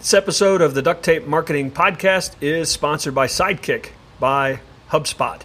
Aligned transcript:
This 0.00 0.14
episode 0.14 0.62
of 0.62 0.72
the 0.72 0.80
Duct 0.80 1.02
Tape 1.02 1.26
Marketing 1.26 1.70
Podcast 1.70 2.32
is 2.40 2.70
sponsored 2.70 3.14
by 3.14 3.26
Sidekick 3.26 3.90
by 4.18 4.60
HubSpot. 4.88 5.42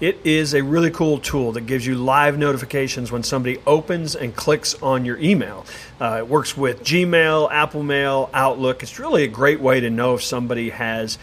It 0.00 0.18
is 0.24 0.52
a 0.52 0.64
really 0.64 0.90
cool 0.90 1.20
tool 1.20 1.52
that 1.52 1.66
gives 1.66 1.86
you 1.86 1.94
live 1.94 2.36
notifications 2.36 3.12
when 3.12 3.22
somebody 3.22 3.60
opens 3.68 4.16
and 4.16 4.34
clicks 4.34 4.74
on 4.82 5.04
your 5.04 5.16
email. 5.18 5.64
Uh, 6.00 6.16
it 6.18 6.28
works 6.28 6.56
with 6.56 6.82
Gmail, 6.82 7.52
Apple 7.52 7.84
Mail, 7.84 8.30
Outlook. 8.34 8.82
It's 8.82 8.98
really 8.98 9.22
a 9.22 9.28
great 9.28 9.60
way 9.60 9.78
to 9.78 9.90
know 9.90 10.14
if 10.14 10.24
somebody 10.24 10.70
has 10.70 11.16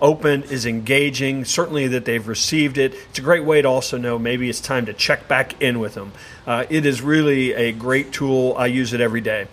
opened, 0.00 0.44
is 0.44 0.66
engaging, 0.66 1.44
certainly 1.44 1.88
that 1.88 2.04
they've 2.04 2.28
received 2.28 2.78
it. 2.78 2.94
It's 3.10 3.18
a 3.18 3.22
great 3.22 3.44
way 3.44 3.60
to 3.60 3.66
also 3.66 3.98
know 3.98 4.20
maybe 4.20 4.48
it's 4.48 4.60
time 4.60 4.86
to 4.86 4.92
check 4.92 5.26
back 5.26 5.60
in 5.60 5.80
with 5.80 5.94
them. 5.94 6.12
Uh, 6.46 6.64
it 6.70 6.86
is 6.86 7.02
really 7.02 7.54
a 7.54 7.72
great 7.72 8.12
tool. 8.12 8.54
I 8.56 8.66
use 8.66 8.92
it 8.92 9.00
every 9.00 9.20
day. 9.20 9.48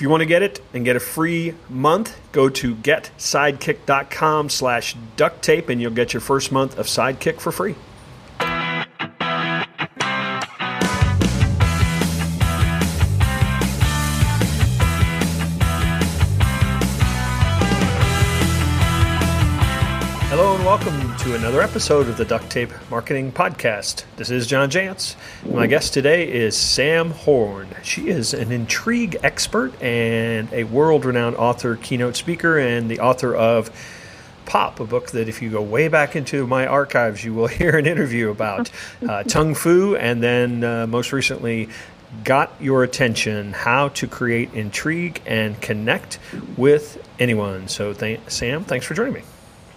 If 0.00 0.04
you 0.04 0.08
want 0.08 0.22
to 0.22 0.26
get 0.26 0.42
it 0.42 0.62
and 0.72 0.82
get 0.82 0.96
a 0.96 0.98
free 0.98 1.52
month, 1.68 2.18
go 2.32 2.48
to 2.48 2.74
getsidekick.com 2.74 4.48
slash 4.48 4.96
duct 5.16 5.42
tape 5.42 5.68
and 5.68 5.78
you'll 5.78 5.90
get 5.90 6.14
your 6.14 6.22
first 6.22 6.50
month 6.50 6.78
of 6.78 6.86
Sidekick 6.86 7.38
for 7.38 7.52
free. 7.52 7.74
Hello 20.30 20.54
and 20.54 20.64
welcome 20.64 21.16
to 21.16 21.34
another 21.34 21.60
episode 21.60 22.06
of 22.06 22.16
the 22.16 22.24
Duct 22.24 22.48
Tape 22.48 22.70
Marketing 22.88 23.32
Podcast. 23.32 24.04
This 24.14 24.30
is 24.30 24.46
John 24.46 24.70
Jantsch. 24.70 25.16
My 25.44 25.66
guest 25.66 25.92
today 25.92 26.30
is 26.30 26.56
Sam 26.56 27.10
Horn. 27.10 27.66
She 27.82 28.06
is 28.06 28.32
an 28.32 28.52
intrigue 28.52 29.16
expert 29.24 29.72
and 29.82 30.48
a 30.52 30.62
world 30.62 31.04
renowned 31.04 31.34
author, 31.34 31.74
keynote 31.74 32.14
speaker, 32.14 32.58
and 32.60 32.88
the 32.88 33.00
author 33.00 33.34
of 33.34 33.72
Pop, 34.46 34.78
a 34.78 34.84
book 34.84 35.10
that 35.10 35.28
if 35.28 35.42
you 35.42 35.50
go 35.50 35.62
way 35.62 35.88
back 35.88 36.14
into 36.14 36.46
my 36.46 36.64
archives, 36.64 37.24
you 37.24 37.34
will 37.34 37.46
hear 37.48 37.76
an 37.76 37.86
interview 37.86 38.30
about 38.30 38.70
uh, 39.08 39.24
Tongue 39.24 39.56
Fu, 39.56 39.96
and 39.96 40.22
then 40.22 40.62
uh, 40.62 40.86
most 40.86 41.12
recently, 41.12 41.68
Got 42.22 42.52
Your 42.60 42.84
Attention 42.84 43.52
How 43.52 43.88
to 43.88 44.06
Create 44.06 44.54
Intrigue 44.54 45.20
and 45.26 45.60
Connect 45.60 46.20
with 46.56 47.04
Anyone. 47.18 47.66
So, 47.66 47.92
th- 47.92 48.20
Sam, 48.28 48.62
thanks 48.62 48.86
for 48.86 48.94
joining 48.94 49.14
me. 49.14 49.22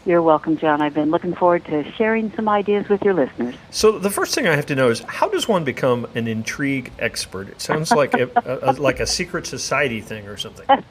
You're 0.06 0.22
welcome, 0.22 0.58
John. 0.58 0.82
I've 0.82 0.94
been 0.94 1.12
looking 1.12 1.34
forward 1.34 1.64
to 1.66 1.90
sharing 1.94 2.32
some 2.34 2.50
ideas 2.50 2.90
with 2.90 3.04
your 3.04 3.14
listeners. 3.14 3.56
So 3.72 3.98
the 3.98 4.10
first 4.10 4.36
thing 4.36 4.48
I 4.48 4.56
have 4.56 4.66
to 4.66 4.76
know 4.76 4.90
is 4.90 5.00
how 5.02 5.30
does 5.30 5.48
one 5.48 5.64
become 5.64 6.08
an 6.14 6.28
intrigue 6.28 6.92
expert? 7.00 7.48
It 7.48 7.62
sounds 7.62 7.90
like 7.92 8.14
a, 8.14 8.30
a, 8.64 8.74
like 8.74 9.00
a 9.00 9.08
secret 9.08 9.48
society 9.48 10.02
thing 10.02 10.28
or 10.28 10.36
something. 10.36 10.84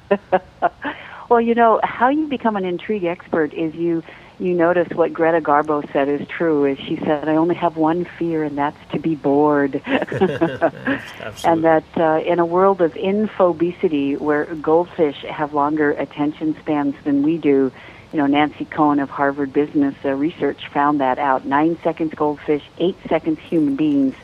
well, 1.29 1.43
you 1.43 1.55
know 1.55 1.79
how 1.85 2.09
you 2.09 2.27
become 2.27 2.57
an 2.57 2.65
intrigue 2.65 3.05
expert 3.05 3.53
is 3.53 3.75
you 3.75 4.03
you 4.39 4.55
notice 4.55 4.89
what 4.95 5.13
Greta 5.13 5.41
Garbo 5.41 5.91
said 5.93 6.09
is 6.09 6.27
true. 6.27 6.65
Is 6.65 6.79
she 6.79 6.97
said, 6.97 7.29
"I 7.29 7.37
only 7.37 7.55
have 7.55 7.77
one 7.77 8.07
fear, 8.19 8.43
and 8.43 8.57
that's 8.57 8.79
to 8.93 8.99
be 8.99 9.15
bored." 9.15 9.81
and 9.87 11.65
that 11.65 11.85
uh, 11.97 12.23
in 12.25 12.39
a 12.39 12.47
world 12.47 12.81
of 12.81 12.95
infobesity, 12.95 14.19
where 14.19 14.47
goldfish 14.47 15.23
have 15.29 15.53
longer 15.53 15.93
attention 15.93 16.57
spans 16.61 16.97
than 17.05 17.23
we 17.23 17.37
do 17.37 17.71
you 18.13 18.19
know, 18.19 18.27
Nancy 18.27 18.67
Cohen 18.67 18.99
of 18.99 19.09
Harvard 19.09 19.53
Business 19.53 19.95
uh, 20.05 20.11
Research 20.11 20.69
found 20.69 21.01
that 21.01 21.19
out. 21.19 21.47
Nine 21.47 21.79
seconds 21.83 22.13
goldfish, 22.15 22.63
eight 22.79 22.97
seconds 23.09 23.39
human 23.41 23.77
beings. 23.77 24.15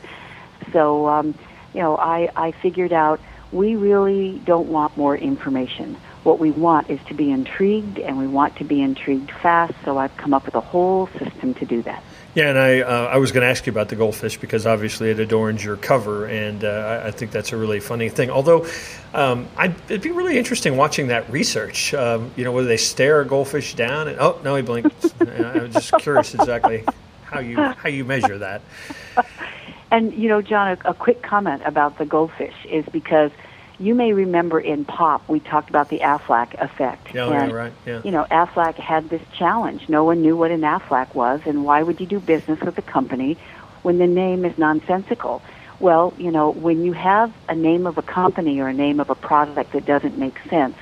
So, 0.71 1.07
um, 1.07 1.33
you 1.73 1.81
know, 1.81 1.97
I, 1.97 2.29
I 2.35 2.51
figured 2.51 2.93
out 2.93 3.19
we 3.51 3.75
really 3.75 4.39
don't 4.45 4.67
want 4.67 4.95
more 4.95 5.17
information. 5.17 5.97
What 6.23 6.39
we 6.39 6.51
want 6.51 6.89
is 6.89 6.99
to 7.07 7.15
be 7.15 7.31
intrigued, 7.31 7.97
and 7.97 8.17
we 8.17 8.27
want 8.27 8.57
to 8.57 8.63
be 8.63 8.81
intrigued 8.81 9.31
fast. 9.31 9.73
So 9.85 9.97
I've 9.97 10.15
come 10.17 10.33
up 10.33 10.45
with 10.45 10.55
a 10.55 10.61
whole 10.61 11.07
system 11.17 11.55
to 11.55 11.65
do 11.65 11.81
that. 11.83 12.03
Yeah, 12.35 12.49
and 12.49 12.59
I 12.59 12.81
uh, 12.81 13.05
I 13.07 13.17
was 13.17 13.31
going 13.31 13.41
to 13.41 13.47
ask 13.47 13.65
you 13.65 13.71
about 13.71 13.89
the 13.89 13.95
goldfish 13.95 14.37
because 14.37 14.67
obviously 14.67 15.09
it 15.09 15.19
adorns 15.19 15.63
your 15.63 15.77
cover, 15.77 16.27
and 16.27 16.63
uh, 16.63 17.01
I 17.03 17.11
think 17.11 17.31
that's 17.31 17.51
a 17.51 17.57
really 17.57 17.79
funny 17.79 18.09
thing. 18.09 18.29
Although, 18.29 18.67
um, 19.15 19.47
it'd 19.57 20.01
be 20.01 20.11
really 20.11 20.37
interesting 20.37 20.77
watching 20.77 21.07
that 21.07 21.29
research. 21.31 21.93
Um, 21.95 22.31
you 22.35 22.43
know, 22.43 22.51
whether 22.51 22.67
they 22.67 22.77
stare 22.77 23.21
a 23.21 23.25
goldfish 23.25 23.73
down 23.73 24.07
and 24.07 24.19
oh 24.19 24.39
no, 24.43 24.55
he 24.55 24.61
blinked. 24.61 25.13
I'm 25.21 25.71
just 25.71 25.91
curious 25.99 26.35
exactly 26.35 26.83
how 27.23 27.39
you 27.39 27.57
how 27.57 27.89
you 27.89 28.05
measure 28.05 28.37
that. 28.37 28.61
And 29.91 30.13
you 30.13 30.29
know, 30.29 30.41
John, 30.41 30.77
a, 30.85 30.91
a 30.91 30.93
quick 30.93 31.23
comment 31.23 31.63
about 31.65 31.97
the 31.97 32.05
goldfish 32.05 32.53
is 32.65 32.85
because 32.91 33.31
you 33.79 33.95
may 33.95 34.11
remember 34.11 34.59
in 34.59 34.85
Pop 34.85 35.27
we 35.29 35.39
talked 35.39 35.69
about 35.69 35.89
the 35.89 35.99
Aflac 35.99 36.53
effect. 36.61 37.13
Yeah, 37.13 37.25
oh, 37.25 37.31
and, 37.31 37.51
yeah, 37.51 37.57
right. 37.57 37.73
Yeah. 37.85 38.01
You 38.03 38.11
know, 38.11 38.25
Aflac 38.29 38.75
had 38.75 39.09
this 39.09 39.21
challenge. 39.37 39.87
No 39.87 40.03
one 40.03 40.21
knew 40.21 40.35
what 40.35 40.51
an 40.51 40.61
Aflac 40.61 41.15
was, 41.15 41.41
and 41.45 41.63
why 41.63 41.81
would 41.81 41.99
you 41.99 42.05
do 42.05 42.19
business 42.19 42.59
with 42.59 42.77
a 42.77 42.81
company 42.81 43.37
when 43.81 43.97
the 43.97 44.07
name 44.07 44.43
is 44.45 44.57
nonsensical? 44.57 45.41
Well, 45.79 46.13
you 46.17 46.31
know, 46.31 46.49
when 46.49 46.83
you 46.83 46.91
have 46.91 47.33
a 47.47 47.55
name 47.55 47.87
of 47.87 47.97
a 47.97 48.01
company 48.01 48.59
or 48.59 48.67
a 48.67 48.73
name 48.73 48.99
of 48.99 49.09
a 49.09 49.15
product 49.15 49.71
that 49.71 49.85
doesn't 49.85 50.17
make 50.17 50.37
sense, 50.49 50.75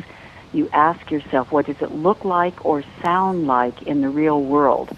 you 0.54 0.70
ask 0.74 1.12
yourself, 1.12 1.52
what 1.52 1.68
does 1.68 1.82
it 1.82 1.92
look 1.92 2.26
like 2.26 2.66
or 2.66 2.84
sound 3.04 3.46
like 3.46 3.84
in 3.84 4.02
the 4.02 4.10
real 4.10 4.42
world? 4.42 4.90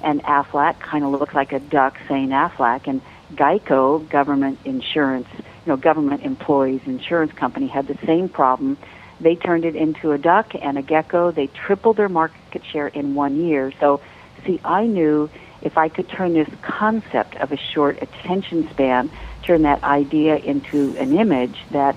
And 0.00 0.22
Aflac 0.22 0.78
kind 0.78 1.04
of 1.04 1.10
looks 1.10 1.34
like 1.34 1.52
a 1.52 1.58
duck 1.58 1.98
saying 2.06 2.28
Aflac, 2.28 2.86
and 2.86 3.00
Geico, 3.34 4.08
government 4.08 4.60
insurance 4.64 5.28
know, 5.68 5.76
government 5.76 6.22
employees, 6.22 6.80
insurance 6.86 7.32
company 7.32 7.66
had 7.66 7.86
the 7.86 7.98
same 8.06 8.28
problem. 8.28 8.76
They 9.20 9.34
turned 9.34 9.64
it 9.64 9.76
into 9.76 10.12
a 10.12 10.18
duck 10.18 10.54
and 10.60 10.78
a 10.78 10.82
gecko. 10.82 11.30
They 11.30 11.48
tripled 11.48 11.96
their 11.96 12.08
market 12.08 12.64
share 12.64 12.88
in 12.88 13.14
one 13.14 13.44
year. 13.44 13.72
So, 13.80 14.00
see, 14.44 14.60
I 14.64 14.86
knew 14.86 15.28
if 15.62 15.76
I 15.76 15.88
could 15.88 16.08
turn 16.08 16.34
this 16.34 16.48
concept 16.62 17.36
of 17.36 17.52
a 17.52 17.56
short 17.56 18.00
attention 18.00 18.68
span, 18.70 19.10
turn 19.42 19.62
that 19.62 19.82
idea 19.82 20.36
into 20.36 20.96
an 20.98 21.18
image, 21.18 21.58
that 21.70 21.96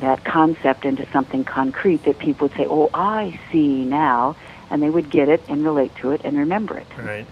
that 0.00 0.24
concept 0.24 0.84
into 0.84 1.06
something 1.10 1.44
concrete, 1.44 2.04
that 2.04 2.18
people 2.18 2.48
would 2.48 2.56
say, 2.56 2.66
"Oh, 2.66 2.88
I 2.94 3.38
see 3.50 3.84
now," 3.84 4.36
and 4.70 4.82
they 4.82 4.88
would 4.88 5.10
get 5.10 5.28
it 5.28 5.42
and 5.48 5.64
relate 5.64 5.94
to 5.96 6.12
it 6.12 6.22
and 6.24 6.38
remember 6.38 6.78
it. 6.78 6.86
Right. 6.96 7.26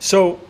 So 0.00 0.40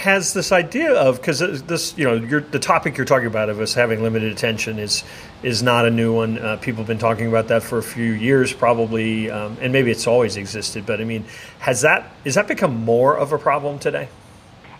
has 0.00 0.32
this 0.32 0.50
idea 0.50 0.94
of 0.94 1.20
because 1.20 1.62
this 1.64 1.96
you 1.98 2.04
know 2.04 2.18
the 2.40 2.58
topic 2.58 2.96
you're 2.96 3.04
talking 3.04 3.26
about 3.26 3.50
of 3.50 3.60
us 3.60 3.74
having 3.74 4.02
limited 4.02 4.32
attention 4.32 4.78
is 4.78 5.04
is 5.42 5.62
not 5.62 5.84
a 5.84 5.90
new 5.90 6.14
one. 6.14 6.38
Uh, 6.38 6.56
people 6.56 6.78
have 6.78 6.86
been 6.86 6.98
talking 6.98 7.26
about 7.26 7.48
that 7.48 7.62
for 7.62 7.76
a 7.76 7.82
few 7.82 8.12
years, 8.12 8.50
probably, 8.52 9.30
um, 9.30 9.58
and 9.60 9.74
maybe 9.74 9.90
it's 9.90 10.06
always 10.06 10.38
existed. 10.38 10.86
But 10.86 11.02
I 11.02 11.04
mean, 11.04 11.26
has 11.58 11.82
that 11.82 12.10
is 12.24 12.34
that 12.36 12.48
become 12.48 12.74
more 12.82 13.14
of 13.14 13.32
a 13.32 13.38
problem 13.38 13.78
today? 13.78 14.08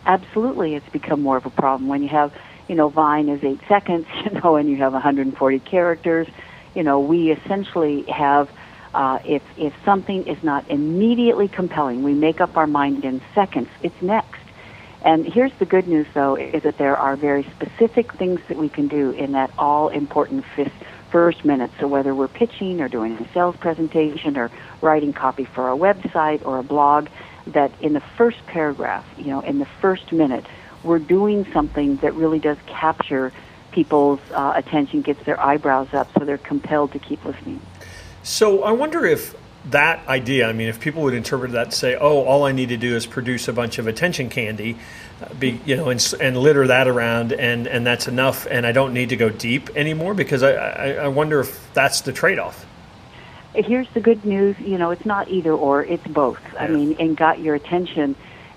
Absolutely, 0.06 0.74
it's 0.74 0.88
become 0.88 1.20
more 1.20 1.36
of 1.36 1.44
a 1.44 1.50
problem 1.50 1.88
when 1.88 2.02
you 2.02 2.08
have 2.08 2.32
you 2.66 2.74
know 2.74 2.88
Vine 2.88 3.28
is 3.28 3.44
eight 3.44 3.60
seconds, 3.68 4.06
you 4.24 4.30
know, 4.40 4.56
and 4.56 4.70
you 4.70 4.76
have 4.76 4.94
140 4.94 5.58
characters. 5.60 6.28
You 6.74 6.82
know, 6.82 6.98
we 6.98 7.30
essentially 7.30 8.02
have. 8.04 8.50
Uh, 8.92 9.20
if 9.24 9.42
if 9.56 9.72
something 9.84 10.26
is 10.26 10.42
not 10.42 10.68
immediately 10.68 11.46
compelling, 11.46 12.02
we 12.02 12.12
make 12.12 12.40
up 12.40 12.56
our 12.56 12.66
mind 12.66 13.04
in 13.04 13.20
seconds. 13.36 13.68
It's 13.84 14.02
next 14.02 14.40
and 15.02 15.26
here's 15.26 15.52
the 15.58 15.64
good 15.64 15.88
news, 15.88 16.06
though, 16.12 16.36
is 16.36 16.62
that 16.62 16.76
there 16.78 16.96
are 16.96 17.16
very 17.16 17.44
specific 17.44 18.12
things 18.14 18.40
that 18.48 18.58
we 18.58 18.68
can 18.68 18.88
do 18.88 19.10
in 19.10 19.32
that 19.32 19.50
all 19.58 19.88
important 19.88 20.44
first 21.10 21.44
minute. 21.44 21.70
So 21.80 21.88
whether 21.88 22.14
we're 22.14 22.28
pitching 22.28 22.80
or 22.80 22.88
doing 22.88 23.16
a 23.16 23.32
sales 23.32 23.56
presentation 23.56 24.36
or 24.36 24.50
writing 24.80 25.12
copy 25.12 25.44
for 25.44 25.70
a 25.70 25.76
website 25.76 26.44
or 26.44 26.58
a 26.58 26.62
blog, 26.62 27.08
that 27.46 27.72
in 27.80 27.94
the 27.94 28.00
first 28.00 28.44
paragraph, 28.46 29.06
you 29.16 29.26
know, 29.26 29.40
in 29.40 29.58
the 29.58 29.66
first 29.80 30.12
minute, 30.12 30.44
we're 30.82 30.98
doing 30.98 31.50
something 31.52 31.96
that 31.96 32.14
really 32.14 32.38
does 32.38 32.58
capture 32.66 33.32
people's 33.72 34.20
uh, 34.32 34.52
attention, 34.56 35.00
gets 35.00 35.22
their 35.24 35.40
eyebrows 35.40 35.92
up, 35.94 36.08
so 36.18 36.24
they're 36.24 36.38
compelled 36.38 36.92
to 36.92 36.98
keep 36.98 37.24
listening. 37.24 37.60
So 38.22 38.62
I 38.64 38.72
wonder 38.72 39.06
if 39.06 39.34
that 39.66 40.06
idea, 40.08 40.48
I 40.48 40.52
mean, 40.52 40.68
if 40.68 40.80
people 40.80 41.02
would 41.02 41.14
interpret 41.14 41.52
that 41.52 41.64
and 41.64 41.74
say, 41.74 41.94
"Oh, 41.94 42.22
all 42.24 42.44
I 42.44 42.52
need 42.52 42.70
to 42.70 42.76
do 42.76 42.96
is 42.96 43.06
produce 43.06 43.46
a 43.48 43.52
bunch 43.52 43.78
of 43.78 43.86
attention 43.86 44.30
candy, 44.30 44.78
uh, 45.22 45.34
be 45.34 45.60
you 45.66 45.76
know, 45.76 45.90
and, 45.90 46.14
and 46.20 46.36
litter 46.36 46.66
that 46.68 46.88
around, 46.88 47.32
and 47.32 47.66
and 47.66 47.86
that's 47.86 48.08
enough, 48.08 48.46
and 48.50 48.66
I 48.66 48.72
don't 48.72 48.94
need 48.94 49.10
to 49.10 49.16
go 49.16 49.28
deep 49.28 49.70
anymore," 49.76 50.14
because 50.14 50.42
I 50.42 50.52
I, 50.52 50.90
I 50.92 51.08
wonder 51.08 51.40
if 51.40 51.72
that's 51.74 52.00
the 52.00 52.12
trade-off. 52.12 52.64
Here's 53.54 53.88
the 53.90 54.00
good 54.00 54.24
news. 54.24 54.58
You 54.60 54.78
know, 54.78 54.92
it's 54.92 55.04
not 55.04 55.28
either 55.28 55.52
or; 55.52 55.84
it's 55.84 56.06
both. 56.06 56.40
Yeah. 56.54 56.62
I 56.62 56.68
mean, 56.68 56.96
and 56.98 57.16
got 57.16 57.40
your 57.40 57.54
attention 57.54 58.16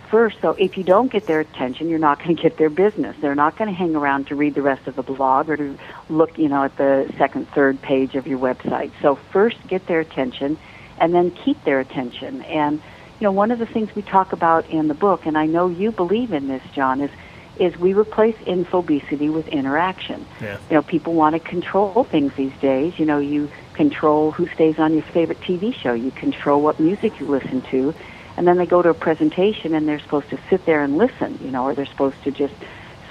first. 0.10 0.38
So 0.42 0.52
if 0.52 0.78
you 0.78 0.84
don't 0.86 1.12
get 1.12 1.26
their 1.28 1.42
attention, 1.42 1.90
you're 1.90 2.00
not 2.00 2.20
going 2.20 2.36
to 2.36 2.42
get 2.42 2.58
their 2.58 2.70
business. 2.70 3.18
They're 3.20 3.36
not 3.36 3.58
going 3.58 3.70
to 3.70 3.76
hang 3.76 3.96
around 3.96 4.28
to 4.28 4.36
read 4.36 4.54
the 4.54 4.62
rest 4.62 4.88
of 4.88 4.96
the 4.96 5.04
blog 5.04 5.50
or 5.50 5.58
to 5.58 5.78
look, 6.08 6.38
you 6.38 6.48
know, 6.48 6.64
at 6.64 6.78
the 6.78 7.12
second, 7.18 7.50
third 7.50 7.82
page 7.82 8.16
of 8.16 8.26
your 8.26 8.40
website. 8.40 8.92
So 9.02 9.16
first, 9.16 9.58
get 9.68 9.86
their 9.88 10.00
attention 10.00 10.58
and 11.00 11.14
then 11.14 11.32
keep 11.32 11.64
their 11.64 11.80
attention. 11.80 12.42
And 12.44 12.82
you 13.20 13.26
know, 13.26 13.32
one 13.32 13.52
of 13.52 13.60
the 13.60 13.66
things 13.66 13.96
we 13.96 14.02
talk 14.02 14.34
about 14.34 14.70
in 14.70 14.88
the 14.88 14.94
book, 14.94 15.26
and 15.26 15.38
I 15.38 15.46
know 15.46 15.68
you 15.70 15.92
believe 15.92 16.34
in 16.34 16.48
this, 16.48 16.64
John, 16.74 17.02
is 17.02 17.12
is 17.58 17.78
we 17.78 17.94
replace 17.94 18.36
infobesity 18.48 19.32
with 19.32 19.48
interaction. 19.48 20.26
Yeah. 20.42 20.58
You 20.70 20.76
know, 20.78 20.82
people 20.82 21.14
want 21.14 21.34
to 21.34 21.40
control 21.40 22.04
things 22.04 22.34
these 22.36 22.54
days. 22.60 22.98
You 22.98 23.06
know, 23.06 23.20
you 23.20 23.50
control 23.74 24.32
who 24.32 24.48
stays 24.48 24.80
on 24.80 24.94
your 24.94 25.04
favorite 25.04 25.40
TV 25.42 25.74
show. 25.74 25.94
You 25.94 26.10
control 26.10 26.62
what 26.62 26.80
music 26.80 27.20
you 27.20 27.28
listen 27.28 27.62
to. 27.70 27.94
And 28.38 28.48
then 28.48 28.58
they 28.58 28.66
go 28.66 28.82
to 28.82 28.90
a 28.90 28.94
presentation 28.96 29.76
and 29.76 29.88
they're 29.88 30.00
supposed 30.00 30.32
to 30.32 30.40
sit 30.50 30.66
there 30.66 30.82
and 30.82 30.98
listen, 30.98 31.38
you 31.44 31.52
know, 31.52 31.66
or 31.66 31.76
they're 31.76 31.86
supposed 31.86 32.24
to 32.24 32.32
just. 32.32 32.56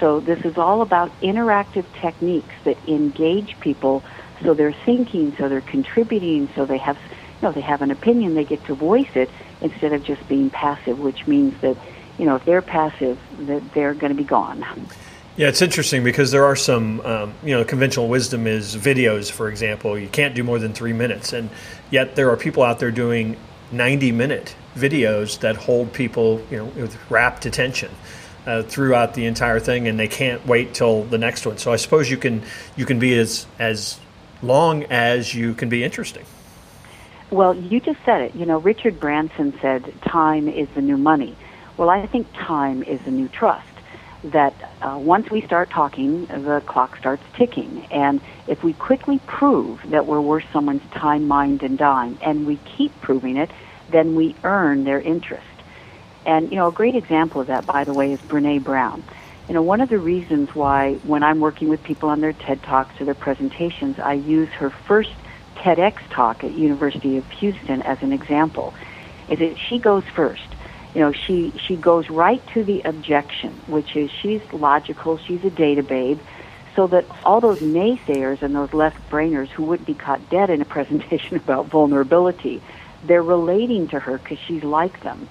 So 0.01 0.19
this 0.19 0.43
is 0.43 0.57
all 0.57 0.81
about 0.81 1.17
interactive 1.21 1.85
techniques 2.01 2.53
that 2.65 2.77
engage 2.89 3.57
people 3.61 4.03
so 4.43 4.53
they're 4.53 4.75
thinking, 4.85 5.35
so 5.37 5.47
they're 5.47 5.61
contributing, 5.61 6.49
so 6.55 6.65
they 6.65 6.77
have, 6.77 6.97
know, 7.43 7.51
they 7.51 7.61
have 7.61 7.81
an 7.81 7.91
opinion, 7.91 8.33
they 8.35 8.43
get 8.43 8.63
to 8.65 8.73
voice 8.73 9.15
it 9.15 9.29
instead 9.61 9.93
of 9.93 10.03
just 10.03 10.27
being 10.27 10.49
passive, 10.49 10.99
which 10.99 11.27
means 11.27 11.59
that, 11.61 11.77
you 12.17 12.25
know, 12.25 12.35
if 12.35 12.45
they're 12.45 12.61
passive, 12.61 13.19
that 13.39 13.73
they're 13.73 13.93
going 13.93 14.11
to 14.11 14.17
be 14.17 14.23
gone. 14.23 14.65
Yeah, 15.35 15.47
it's 15.47 15.61
interesting 15.61 16.03
because 16.03 16.31
there 16.31 16.45
are 16.45 16.55
some, 16.55 17.01
um, 17.01 17.33
you 17.43 17.55
know, 17.55 17.63
conventional 17.63 18.07
wisdom 18.07 18.45
is 18.45 18.75
videos, 18.75 19.31
for 19.31 19.49
example. 19.49 19.97
You 19.97 20.07
can't 20.07 20.35
do 20.35 20.43
more 20.43 20.59
than 20.59 20.73
three 20.73 20.93
minutes, 20.93 21.33
and 21.33 21.49
yet 21.89 22.15
there 22.15 22.29
are 22.29 22.37
people 22.37 22.61
out 22.61 22.79
there 22.79 22.91
doing 22.91 23.37
90 23.71 24.11
minute 24.11 24.55
videos 24.75 25.39
that 25.39 25.55
hold 25.55 25.91
people, 25.91 26.45
you 26.51 26.57
know, 26.57 26.65
with 26.65 26.97
rapt 27.11 27.45
attention. 27.45 27.91
Uh, 28.45 28.61
throughout 28.61 29.13
the 29.13 29.25
entire 29.25 29.57
thing, 29.57 29.87
and 29.87 29.97
they 29.97 30.09
can't 30.09 30.45
wait 30.45 30.73
till 30.73 31.05
the 31.05 31.17
next 31.17 31.45
one. 31.45 31.57
So 31.57 31.71
I 31.71 31.77
suppose 31.77 32.11
you 32.11 32.17
can 32.17 32.43
you 32.75 32.85
can 32.85 32.99
be 32.99 33.17
as 33.17 33.47
as 33.57 33.97
long 34.41 34.83
as 34.83 35.33
you 35.33 35.53
can 35.53 35.69
be 35.69 35.81
interesting. 35.81 36.25
Well, 37.33 37.55
you 37.55 37.79
just 37.79 37.97
said 38.05 38.21
it. 38.21 38.35
You 38.35 38.45
know, 38.45 38.59
Richard 38.59 38.99
Branson 38.99 39.57
said, 39.59 39.91
"Time 40.03 40.47
is 40.47 40.69
the 40.75 40.83
new 40.83 40.97
money." 40.97 41.35
Well, 41.77 41.89
I 41.89 42.05
think 42.05 42.31
time 42.33 42.83
is 42.83 43.01
the 43.05 43.09
new 43.09 43.27
trust 43.27 43.65
that 44.23 44.53
uh, 44.83 44.99
once 45.01 45.31
we 45.31 45.41
start 45.41 45.71
talking, 45.71 46.27
the 46.27 46.61
clock 46.67 46.95
starts 46.95 47.23
ticking. 47.33 47.87
And 47.89 48.21
if 48.45 48.63
we 48.63 48.73
quickly 48.73 49.19
prove 49.25 49.81
that 49.89 50.05
we're 50.05 50.21
worth 50.21 50.45
someone's 50.53 50.87
time, 50.91 51.27
mind, 51.27 51.63
and 51.63 51.75
dime, 51.75 52.19
and 52.21 52.45
we 52.45 52.57
keep 52.77 52.91
proving 53.01 53.35
it, 53.35 53.49
then 53.89 54.13
we 54.13 54.35
earn 54.43 54.83
their 54.83 55.01
interest. 55.01 55.47
And, 56.27 56.51
you 56.51 56.57
know, 56.57 56.67
a 56.67 56.71
great 56.71 56.95
example 56.95 57.41
of 57.41 57.47
that, 57.47 57.65
by 57.65 57.83
the 57.83 57.93
way, 57.93 58.13
is 58.13 58.19
Brene 58.21 58.63
Brown. 58.63 59.03
You 59.47 59.55
know, 59.55 59.63
one 59.63 59.81
of 59.81 59.89
the 59.89 59.97
reasons 59.97 60.53
why 60.53 60.93
when 61.03 61.23
I'm 61.23 61.39
working 61.39 61.67
with 61.67 61.83
people 61.83 62.09
on 62.09 62.21
their 62.21 62.33
TED 62.33 62.61
Talks 62.61 63.01
or 63.01 63.05
their 63.05 63.15
presentations, 63.15 63.97
I 63.97 64.13
use 64.13 64.49
her 64.49 64.69
first 64.69 65.15
TEDx 65.57 65.95
talk 66.13 66.43
at 66.43 66.53
University 66.53 67.17
of 67.17 67.25
Houston 67.39 67.81
as 67.83 67.97
an 68.01 68.11
example, 68.11 68.73
is 69.27 69.39
that 69.39 69.55
she 69.69 69.79
goes 69.79 70.03
first 70.15 70.55
you 70.93 71.01
know, 71.01 71.11
she 71.11 71.53
she 71.67 71.75
goes 71.75 72.09
right 72.09 72.43
to 72.53 72.63
the 72.63 72.81
objection, 72.85 73.61
which 73.65 73.95
is 73.95 74.11
she's 74.21 74.41
logical, 74.51 75.17
she's 75.17 75.43
a 75.43 75.49
data 75.49 75.81
babe, 75.81 76.19
so 76.75 76.87
that 76.87 77.07
all 77.23 77.41
those 77.41 77.59
naysayers 77.59 78.41
and 78.41 78.55
those 78.55 78.73
left 78.73 78.97
brainers 79.09 79.49
who 79.49 79.63
wouldn't 79.63 79.87
be 79.87 79.95
caught 79.95 80.29
dead 80.29 80.49
in 80.49 80.61
a 80.61 80.65
presentation 80.77 81.37
about 81.37 81.69
vulnerability, 81.69 82.61
they're 83.01 83.23
relating 83.23 83.87
to 83.89 83.99
her 83.99 84.19
because 84.19 84.37
she's 84.47 84.63
like 84.63 85.01
them. 85.01 85.27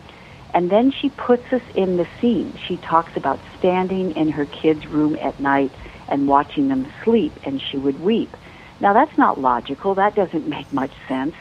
And 0.54 0.70
then 0.70 0.92
she 1.00 1.08
puts 1.08 1.44
us 1.50 1.62
in 1.74 1.96
the 1.96 2.06
scene. 2.20 2.58
She 2.68 2.76
talks 2.76 3.12
about 3.16 3.40
standing 3.58 4.12
in 4.12 4.28
her 4.28 4.44
kids' 4.44 4.86
room 4.86 5.16
at 5.22 5.40
night 5.40 5.74
and 6.08 6.28
watching 6.28 6.68
them 6.68 6.86
sleep, 7.04 7.38
and 7.46 7.62
she 7.70 7.78
would 7.78 8.00
weep. 8.00 8.36
Now, 8.82 8.92
that's 8.92 9.16
not 9.16 9.40
logical. 9.40 9.94
That 9.94 10.16
doesn't 10.16 10.48
make 10.48 10.70
much 10.72 10.90
sense. 11.06 11.34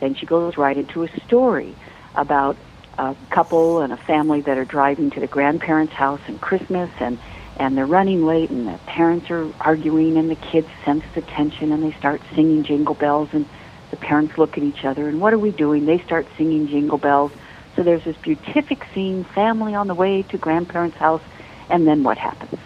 Then 0.00 0.16
she 0.16 0.26
goes 0.26 0.58
right 0.58 0.76
into 0.76 1.04
a 1.04 1.08
story 1.26 1.76
about 2.16 2.56
a 2.98 3.14
couple 3.30 3.80
and 3.80 3.92
a 3.92 3.96
family 3.96 4.40
that 4.40 4.58
are 4.58 4.64
driving 4.64 5.10
to 5.10 5.20
the 5.20 5.28
grandparents' 5.28 5.92
house 5.92 6.20
in 6.26 6.38
Christmas 6.38 6.90
and 7.00 7.18
and 7.60 7.76
they're 7.76 7.86
running 7.86 8.24
late 8.24 8.50
and 8.50 8.68
the 8.68 8.78
parents 8.86 9.30
are 9.30 9.52
arguing 9.60 10.16
and 10.16 10.30
the 10.30 10.36
kids 10.36 10.68
sense 10.84 11.02
the 11.16 11.22
tension 11.22 11.72
and 11.72 11.82
they 11.82 11.96
start 11.98 12.20
singing 12.36 12.62
jingle 12.62 12.94
bells 12.94 13.28
and 13.32 13.46
the 13.90 13.96
parents 13.96 14.38
look 14.38 14.56
at 14.56 14.62
each 14.62 14.84
other 14.84 15.08
and 15.08 15.20
what 15.20 15.32
are 15.32 15.38
we 15.38 15.50
doing? 15.50 15.86
They 15.86 16.00
start 16.04 16.26
singing 16.36 16.68
jingle 16.68 16.98
bells. 16.98 17.32
So 17.74 17.82
there's 17.82 18.04
this 18.04 18.16
beatific 18.16 18.84
scene, 18.92 19.24
family 19.34 19.74
on 19.74 19.86
the 19.86 19.94
way 19.94 20.22
to 20.30 20.38
grandparents' 20.38 20.96
house, 20.96 21.22
and 21.70 21.86
then 21.86 22.02
what 22.02 22.18
happens? 22.18 22.60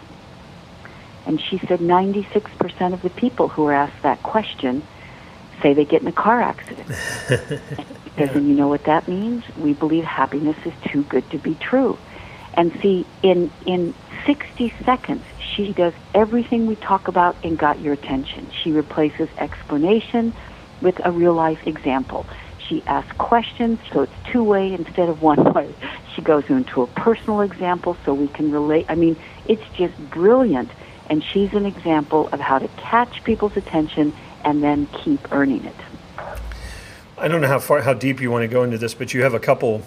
And 1.27 1.41
she 1.41 1.59
said 1.59 1.81
96% 1.81 2.93
of 2.93 3.03
the 3.03 3.11
people 3.11 3.49
who 3.49 3.67
are 3.67 3.73
asked 3.73 4.03
that 4.03 4.23
question 4.23 4.83
say 5.63 5.75
they 5.75 5.85
get 5.85 6.03
in 6.03 6.09
a 6.09 6.13
car 6.13 6.41
accident. 6.43 6.89
because 8.05 8.37
and 8.37 8.49
you 8.49 8.55
know 8.55 8.69
what 8.69 8.85
that 8.85 9.09
means? 9.09 9.45
We 9.57 9.73
believe 9.73 10.05
happiness 10.05 10.57
is 10.65 10.73
too 10.91 11.05
good 11.05 11.29
to 11.31 11.39
be 11.39 11.55
true. 11.55 11.99
And 12.55 12.73
see, 12.83 13.07
in 13.23 13.51
in 13.67 13.95
60 14.27 14.73
seconds, 14.85 15.25
she 15.55 15.73
does 15.73 15.95
everything 16.15 16.67
we 16.67 16.77
talk 16.77 17.09
about 17.09 17.37
and 17.43 17.59
got 17.59 17.81
your 17.81 17.95
attention. 17.95 18.51
She 18.63 18.73
replaces 18.73 19.29
explanation 19.39 20.35
with 20.81 21.01
a 21.05 21.11
real 21.11 21.35
life 21.35 21.67
example. 21.67 22.27
She 22.69 22.83
asks 22.87 23.13
questions, 23.19 23.79
so 23.93 24.03
it's 24.03 24.13
two 24.31 24.45
way 24.45 24.73
instead 24.73 25.09
of 25.09 25.23
one 25.23 25.53
way. 25.53 25.75
She 26.15 26.23
goes 26.23 26.45
into 26.49 26.83
a 26.83 26.87
personal 26.87 27.41
example 27.41 27.97
so 28.05 28.15
we 28.15 28.29
can 28.29 28.53
relate. 28.53 28.87
I 28.89 28.95
mean, 28.95 29.17
it's 29.47 29.65
just 29.77 29.97
brilliant. 30.11 30.71
And 31.09 31.23
she's 31.23 31.53
an 31.53 31.67
example 31.67 32.29
of 32.29 32.41
how 32.41 32.59
to 32.59 32.69
catch 32.77 33.23
people's 33.25 33.57
attention 33.57 34.13
and 34.45 34.63
then 34.63 34.87
keep 34.87 35.33
earning 35.33 35.65
it. 35.65 35.75
I 37.19 37.29
don't 37.29 37.41
know 37.41 37.49
how 37.49 37.59
far, 37.59 37.81
how 37.81 37.95
deep 37.95 38.21
you 38.21 38.31
want 38.31 38.43
to 38.43 38.49
go 38.49 38.65
into 38.65 38.79
this, 38.79 38.95
but 38.95 39.15
you 39.15 39.23
have 39.23 39.35
a 39.35 39.41
couple. 39.41 39.83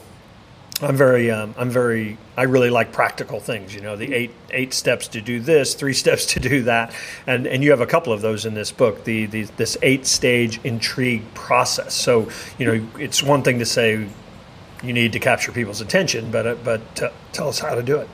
I'm 0.82 0.96
very, 0.96 1.32
um, 1.32 1.56
I'm 1.58 1.70
very, 1.70 2.18
I 2.38 2.44
really 2.44 2.70
like 2.70 2.92
practical 2.92 3.40
things. 3.40 3.74
You 3.74 3.82
know, 3.82 3.96
the 3.96 4.14
eight 4.14 4.32
eight 4.52 4.74
steps 4.74 5.08
to 5.10 5.22
do 5.22 5.40
this, 5.40 5.74
three 5.74 5.94
steps 6.04 6.26
to 6.28 6.40
do 6.40 6.64
that, 6.64 6.94
and 7.28 7.48
and 7.48 7.64
you 7.64 7.72
have 7.72 7.82
a 7.82 7.86
couple 7.86 8.14
of 8.14 8.22
those 8.22 8.46
in 8.46 8.54
this 8.54 8.72
book. 8.72 9.04
The, 9.04 9.26
the 9.26 9.44
this 9.58 9.78
eight 9.82 10.06
stage 10.06 10.60
intrigue 10.64 11.24
process. 11.34 11.94
So 11.94 12.30
you 12.58 12.66
know, 12.66 12.88
it's 13.00 13.22
one 13.24 13.42
thing 13.42 13.60
to 13.60 13.66
say 13.66 14.08
you 14.84 14.94
need 14.94 15.14
to 15.14 15.20
capture 15.20 15.52
people's 15.52 15.82
attention, 15.82 16.32
but 16.32 16.48
uh, 16.48 16.56
but 16.64 16.96
t- 16.96 17.08
tell 17.32 17.50
us 17.50 17.60
how 17.60 17.76
to 17.76 17.84
do 17.84 17.98
it. 17.98 18.10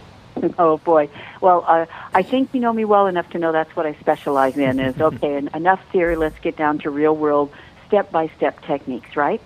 Oh 0.58 0.78
boy. 0.78 1.10
Well, 1.42 1.66
uh, 1.68 1.88
I 2.14 2.22
think 2.22 2.54
you 2.54 2.60
know 2.60 2.72
me 2.72 2.86
well 2.86 3.08
enough 3.08 3.30
to 3.32 3.40
know 3.40 3.52
that's 3.52 3.76
what 3.76 3.88
I 3.88 3.96
specialize 3.96 4.56
in. 4.56 4.80
Is 4.80 5.02
okay, 5.02 5.36
and 5.36 5.50
enough 5.56 5.82
theory. 5.92 6.16
Let's 6.16 6.40
get 6.40 6.56
down 6.56 6.80
to 6.80 6.92
real 6.92 7.16
world, 7.16 7.52
step 7.88 8.12
by 8.12 8.28
step 8.38 8.64
techniques, 8.66 9.16
right? 9.16 9.42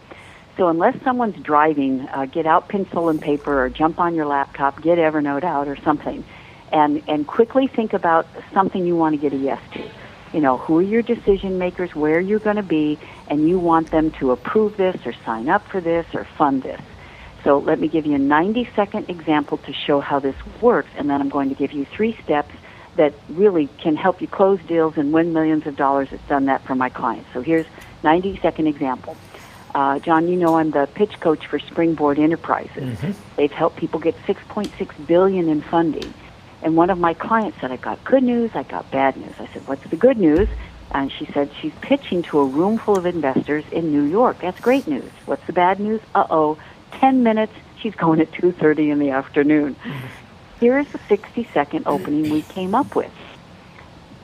So 0.57 0.68
unless 0.68 1.01
someone's 1.03 1.42
driving, 1.42 2.01
uh, 2.01 2.25
get 2.25 2.45
out 2.45 2.68
pencil 2.68 3.09
and 3.09 3.21
paper, 3.21 3.63
or 3.63 3.69
jump 3.69 4.00
on 4.00 4.13
your 4.13 4.25
laptop, 4.25 4.81
get 4.81 4.97
Evernote 4.97 5.44
out, 5.44 5.69
or 5.69 5.77
something, 5.77 6.24
and 6.71 7.01
and 7.07 7.25
quickly 7.25 7.68
think 7.68 7.94
about 7.94 8.27
something 8.53 8.86
you 8.86 8.97
want 8.97 9.15
to 9.15 9.21
get 9.21 9.31
a 9.31 9.38
yes 9.38 9.62
to. 9.74 9.89
You 10.33 10.42
know, 10.42 10.57
who 10.57 10.80
are 10.80 10.81
your 10.81 11.01
decision 11.01 11.57
makers, 11.57 11.95
where 11.95 12.19
you're 12.19 12.39
going 12.39 12.57
to 12.57 12.63
be, 12.63 13.00
and 13.30 13.47
you 13.47 13.57
want 13.57 13.92
them 13.92 14.12
to 14.19 14.31
approve 14.31 14.75
this, 14.75 14.97
or 15.06 15.13
sign 15.25 15.47
up 15.47 15.65
for 15.69 15.80
this, 15.80 16.06
or 16.14 16.25
fund 16.37 16.64
this. 16.64 16.81
So 17.45 17.59
let 17.59 17.80
me 17.80 17.87
give 17.87 18.07
you 18.07 18.16
a 18.16 18.19
90 18.19 18.68
second 18.75 19.07
example 19.07 19.59
to 19.59 19.71
show 19.71 19.99
how 20.02 20.18
this 20.18 20.35
works, 20.61 20.90
and 20.97 21.07
then 21.07 21.21
I'm 21.21 21.30
going 21.30 21.49
to 21.49 21.56
give 21.56 21.71
you 21.73 21.85
three 21.85 22.18
steps 22.23 22.54
that 22.95 23.14
really 23.30 23.68
can 23.78 23.95
help 23.95 24.19
you 24.19 24.28
close 24.28 24.59
deals 24.68 24.97
and 24.97 25.14
win 25.14 25.31
millions 25.31 25.68
of 25.68 25.75
dollars. 25.75 26.09
It's 26.11 26.28
done 26.28 26.45
that 26.45 26.64
for 26.64 26.73
my 26.73 26.90
clients. 26.90 27.30
So 27.33 27.42
here's 27.42 27.68
90 28.04 28.40
second 28.42 28.66
example. 28.66 29.16
Uh, 29.75 29.99
John, 29.99 30.28
you 30.28 30.37
know 30.37 30.56
I'm 30.57 30.71
the 30.71 30.87
pitch 30.87 31.19
coach 31.19 31.45
for 31.45 31.59
Springboard 31.59 32.18
Enterprises. 32.18 32.97
Mm-hmm. 32.97 33.11
They've 33.35 33.52
helped 33.52 33.75
people 33.75 33.99
get 33.99 34.16
6.6 34.25 35.06
billion 35.06 35.47
in 35.47 35.61
funding. 35.61 36.14
And 36.64 36.75
one 36.75 36.90
of 36.90 36.97
my 36.97 37.14
clients 37.14 37.61
said, 37.61 37.71
I 37.71 37.75
got 37.75 38.04
good 38.04 38.23
news, 38.23 38.52
I 38.56 38.64
got 38.64 38.90
bad 38.90 39.18
news. 39.18 39.33
I 39.37 39.45
said, 39.54 39.68
What's 39.68 39.87
the 39.87 39.97
good 39.97 40.18
news? 40.18 40.47
And 40.92 41.11
she 41.11 41.25
said 41.25 41.52
she's 41.61 41.73
pitching 41.81 42.23
to 42.23 42.40
a 42.40 42.45
room 42.45 42.78
full 42.78 42.97
of 42.97 43.06
investors 43.06 43.66
in 43.71 43.92
New 43.92 44.04
York. 44.04 44.40
That's 44.40 44.59
great 44.61 44.87
news. 44.87 45.11
What's 45.25 45.45
the 45.45 45.54
bad 45.54 45.80
news? 45.80 45.99
Uh 46.16 46.25
oh, 46.30 46.57
10 46.99 47.23
minutes, 47.23 47.54
she's 47.80 47.95
going 47.95 48.21
at 48.21 48.31
2.30 48.31 48.92
in 48.92 48.99
the 48.99 49.11
afternoon. 49.11 49.75
Mm-hmm. 49.75 50.07
Here's 50.59 50.87
the 50.87 50.99
60 51.09 51.47
second 51.54 51.87
opening 51.87 52.30
we 52.30 52.42
came 52.42 52.73
up 52.73 52.95
with. 52.95 53.11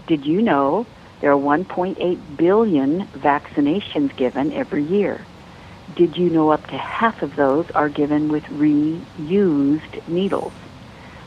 Did 0.08 0.26
you 0.26 0.42
know 0.42 0.86
there 1.20 1.32
are 1.32 1.40
1.8 1.40 2.38
billion 2.38 3.08
vaccinations 3.08 4.16
given 4.16 4.54
every 4.54 4.84
year? 4.84 5.26
Did 5.96 6.16
you 6.18 6.30
know 6.30 6.50
up 6.50 6.66
to 6.68 6.78
half 6.78 7.22
of 7.22 7.36
those 7.36 7.70
are 7.72 7.90
given 7.90 8.30
with 8.30 8.44
reused 8.46 10.08
needles? 10.08 10.54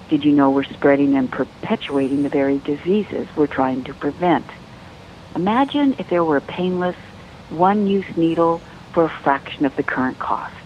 Did 0.09 0.25
you 0.25 0.33
know 0.33 0.51
we're 0.51 0.65
spreading 0.65 1.17
and 1.17 1.31
perpetuating 1.31 2.23
the 2.23 2.29
very 2.29 2.59
diseases 2.59 3.29
we're 3.37 3.47
trying 3.47 3.85
to 3.85 3.95
prevent? 3.95 4.47
Imagine 5.35 5.97
if 5.99 6.09
there 6.09 6.25
were 6.25 6.39
a 6.39 6.43
painless, 6.43 6.97
one 7.51 7.87
use 7.87 8.17
needle 8.17 8.61
for 8.93 9.05
a 9.05 9.09
fraction 9.09 9.67
of 9.67 9.77
the 9.77 9.83
current 9.83 10.19
cost. 10.19 10.64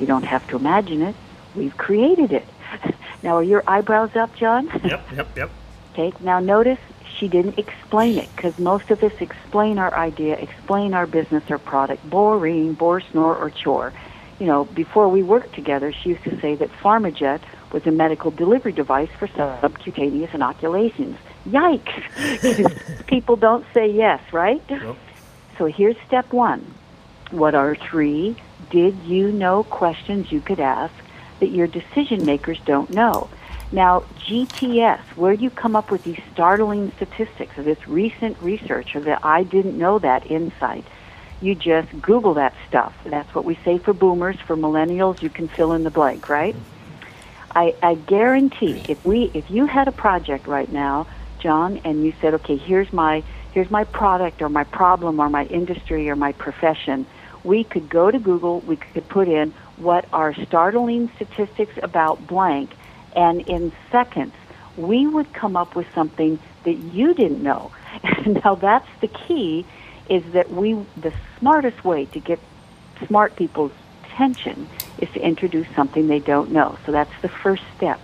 You 0.00 0.06
don't 0.06 0.24
have 0.24 0.46
to 0.48 0.56
imagine 0.56 1.02
it. 1.02 1.14
We've 1.54 1.76
created 1.76 2.32
it. 2.32 2.46
now, 3.22 3.36
are 3.36 3.42
your 3.42 3.62
eyebrows 3.66 4.16
up, 4.16 4.34
John? 4.34 4.68
Yep, 4.84 5.12
yep, 5.14 5.36
yep. 5.36 5.50
okay, 5.92 6.12
now 6.20 6.40
notice 6.40 6.78
she 7.18 7.28
didn't 7.28 7.58
explain 7.58 8.16
it 8.16 8.28
because 8.34 8.58
most 8.58 8.90
of 8.90 9.02
us 9.02 9.12
explain 9.20 9.78
our 9.78 9.94
idea, 9.94 10.34
explain 10.34 10.94
our 10.94 11.06
business 11.06 11.44
or 11.50 11.58
product. 11.58 12.08
Boring, 12.08 12.72
bore, 12.72 13.00
snore, 13.00 13.36
or 13.36 13.50
chore. 13.50 13.92
You 14.38 14.46
know, 14.46 14.64
before 14.64 15.08
we 15.08 15.22
worked 15.22 15.54
together, 15.54 15.92
she 15.92 16.10
used 16.10 16.24
to 16.24 16.40
say 16.40 16.54
that 16.54 16.70
Pharmajet 16.82 17.40
was 17.72 17.86
a 17.86 17.90
medical 17.90 18.30
delivery 18.30 18.72
device 18.72 19.10
for 19.18 19.28
subcutaneous 19.28 20.32
inoculations. 20.32 21.18
Yikes! 21.46 23.06
People 23.06 23.36
don't 23.36 23.66
say 23.74 23.88
yes, 23.90 24.20
right? 24.32 24.62
Nope. 24.70 24.96
So 25.58 25.66
here's 25.66 25.96
step 26.06 26.32
one. 26.32 26.74
What 27.30 27.54
are 27.54 27.76
three 27.76 28.34
did 28.70 28.96
you 29.04 29.32
know 29.32 29.62
questions 29.64 30.30
you 30.30 30.40
could 30.40 30.60
ask 30.60 30.92
that 31.40 31.48
your 31.48 31.66
decision 31.66 32.24
makers 32.24 32.58
don't 32.64 32.90
know? 32.90 33.28
Now, 33.72 34.00
GTS, 34.18 35.00
where 35.16 35.36
do 35.36 35.44
you 35.44 35.50
come 35.50 35.76
up 35.76 35.90
with 35.90 36.02
these 36.02 36.18
startling 36.32 36.92
statistics 36.96 37.56
of 37.56 37.64
this 37.64 37.86
recent 37.86 38.36
research 38.42 38.96
or 38.96 39.00
that 39.00 39.24
I 39.24 39.44
didn't 39.44 39.78
know 39.78 39.98
that 40.00 40.30
insight? 40.30 40.84
You 41.40 41.54
just 41.54 41.88
Google 42.02 42.34
that 42.34 42.54
stuff. 42.68 42.94
That's 43.04 43.32
what 43.34 43.44
we 43.44 43.54
say 43.64 43.78
for 43.78 43.92
boomers. 43.92 44.38
For 44.40 44.56
millennials, 44.56 45.22
you 45.22 45.30
can 45.30 45.48
fill 45.48 45.72
in 45.72 45.84
the 45.84 45.90
blank, 45.90 46.28
right? 46.28 46.56
I, 47.54 47.74
I 47.82 47.94
guarantee 47.94 48.82
if 48.88 49.04
we 49.04 49.30
if 49.34 49.50
you 49.50 49.66
had 49.66 49.88
a 49.88 49.92
project 49.92 50.46
right 50.46 50.70
now, 50.70 51.06
John, 51.38 51.78
and 51.84 52.04
you 52.04 52.12
said, 52.20 52.34
okay, 52.34 52.56
here's 52.56 52.92
my 52.92 53.22
here's 53.52 53.70
my 53.70 53.84
product 53.84 54.42
or 54.42 54.48
my 54.48 54.64
problem 54.64 55.18
or 55.20 55.28
my 55.28 55.46
industry 55.46 56.10
or 56.10 56.16
my 56.16 56.32
profession, 56.32 57.06
we 57.44 57.64
could 57.64 57.88
go 57.88 58.10
to 58.10 58.18
Google, 58.18 58.60
we 58.60 58.76
could 58.76 59.08
put 59.08 59.28
in 59.28 59.52
what 59.76 60.06
are 60.12 60.34
startling 60.34 61.10
statistics 61.16 61.78
about 61.82 62.26
blank, 62.26 62.70
and 63.16 63.40
in 63.48 63.72
seconds 63.90 64.34
we 64.76 65.06
would 65.06 65.32
come 65.32 65.56
up 65.56 65.74
with 65.74 65.86
something 65.94 66.38
that 66.64 66.74
you 66.74 67.14
didn't 67.14 67.42
know. 67.42 67.70
now 68.44 68.54
that's 68.54 68.88
the 69.00 69.08
key 69.08 69.66
is 70.08 70.24
that 70.32 70.50
we 70.50 70.74
the 70.96 71.12
smartest 71.38 71.84
way 71.84 72.04
to 72.06 72.20
get 72.20 72.38
smart 73.06 73.36
people's 73.36 73.72
attention 74.04 74.68
is 74.98 75.08
to 75.10 75.20
introduce 75.20 75.66
something 75.74 76.08
they 76.08 76.18
don't 76.18 76.50
know. 76.50 76.76
So 76.84 76.92
that's 76.92 77.12
the 77.22 77.28
first 77.28 77.62
step. 77.76 78.00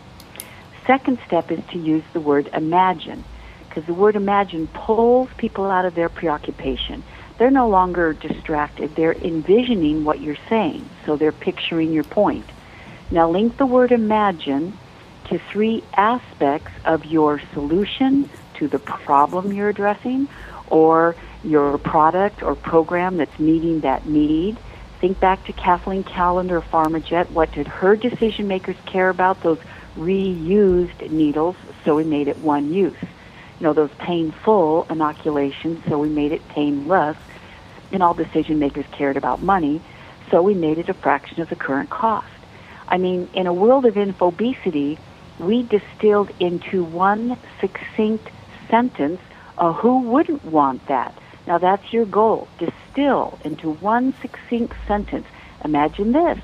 Second 0.87 1.19
step 1.27 1.51
is 1.51 1.61
to 1.73 1.79
use 1.79 2.05
the 2.13 2.21
word 2.21 2.49
imagine 2.53 3.25
because 3.69 3.85
the 3.85 3.95
word 3.95 4.17
imagine 4.17 4.69
pulls 4.69 5.29
people 5.37 5.67
out 5.67 5.85
of 5.85 5.95
their 5.95 6.09
preoccupation. 6.09 7.03
They're 7.39 7.51
no 7.51 7.69
longer 7.69 8.13
distracted. 8.13 8.95
They're 8.95 9.13
envisioning 9.13 10.05
what 10.05 10.21
you're 10.21 10.39
saying. 10.49 10.89
So 11.05 11.17
they're 11.17 11.33
picturing 11.33 11.93
your 11.93 12.05
point. 12.05 12.47
Now 13.11 13.31
link 13.31 13.57
the 13.57 13.67
word 13.67 13.93
imagine 13.93 14.77
to 15.27 15.39
three 15.39 15.85
aspects 15.97 16.73
of 16.85 17.05
your 17.05 17.41
solution 17.53 18.29
to 18.55 18.69
the 18.69 18.79
problem 18.79 19.53
you're 19.53 19.69
addressing 19.69 20.29
or 20.69 21.15
your 21.45 21.79
product 21.79 22.43
or 22.43 22.55
program 22.55 23.17
that's 23.19 23.39
meeting 23.39 23.81
that 23.81 24.07
need. 24.07 24.57
Think 25.01 25.21
back 25.21 25.45
to 25.45 25.53
Kathleen 25.53 26.05
Callender 26.05 26.57
of 26.57 26.71
PharmaJet. 26.71 27.31
What 27.31 27.53
did 27.53 27.67
her 27.67 27.97
decision 27.97 28.49
makers 28.49 28.77
care 28.87 29.11
about? 29.11 29.43
Those 29.43 29.59
reused 29.97 31.11
needles, 31.11 31.57
so 31.85 31.97
we 31.97 32.05
made 32.05 32.29
it 32.29 32.39
one 32.39 32.73
use. 32.73 32.97
You 33.61 33.65
know, 33.67 33.73
those 33.73 33.91
painful 33.99 34.87
inoculations, 34.91 35.83
so 35.89 35.99
we 35.99 36.09
made 36.09 36.33
it 36.33 36.47
painless. 36.49 37.17
And 37.93 38.03
all 38.03 38.15
decision 38.15 38.59
makers 38.59 38.85
cared 38.93 39.17
about 39.17 39.43
money, 39.43 39.81
so 40.31 40.43
we 40.43 40.55
made 40.55 40.79
it 40.79 40.89
a 40.89 40.95
fraction 40.95 41.41
of 41.41 41.49
the 41.49 41.57
current 41.57 41.89
cost. 41.89 42.27
I 42.89 42.99
mean, 42.99 43.29
in 43.33 43.47
a 43.47 43.53
world 43.53 43.87
of 43.87 43.95
infobesity, 43.95 44.99
we 45.39 45.63
distilled 45.63 46.31
into 46.41 46.85
one 46.85 47.37
succinct 47.61 48.29
sentence 48.69 49.21
uh, 49.59 49.73
who 49.73 50.01
wouldn't 50.03 50.45
want 50.45 50.87
that? 50.89 51.15
Now 51.47 51.59
that's 51.59 51.93
your 51.93 52.05
goal. 52.05 52.49
Distill 52.59 53.39
into 53.45 53.71
one 53.71 54.15
succinct 54.21 54.75
sentence. 54.87 55.27
Imagine 55.65 56.13
this, 56.13 56.39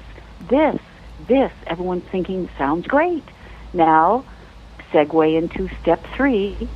this, 0.49 0.81
this. 1.27 1.53
Everyone's 1.67 2.05
thinking 2.05 2.49
sounds 2.57 2.87
great. 2.87 3.25
Now, 3.73 4.25
segue 4.93 5.37
into 5.37 5.69
step 5.81 6.05
three. 6.15 6.69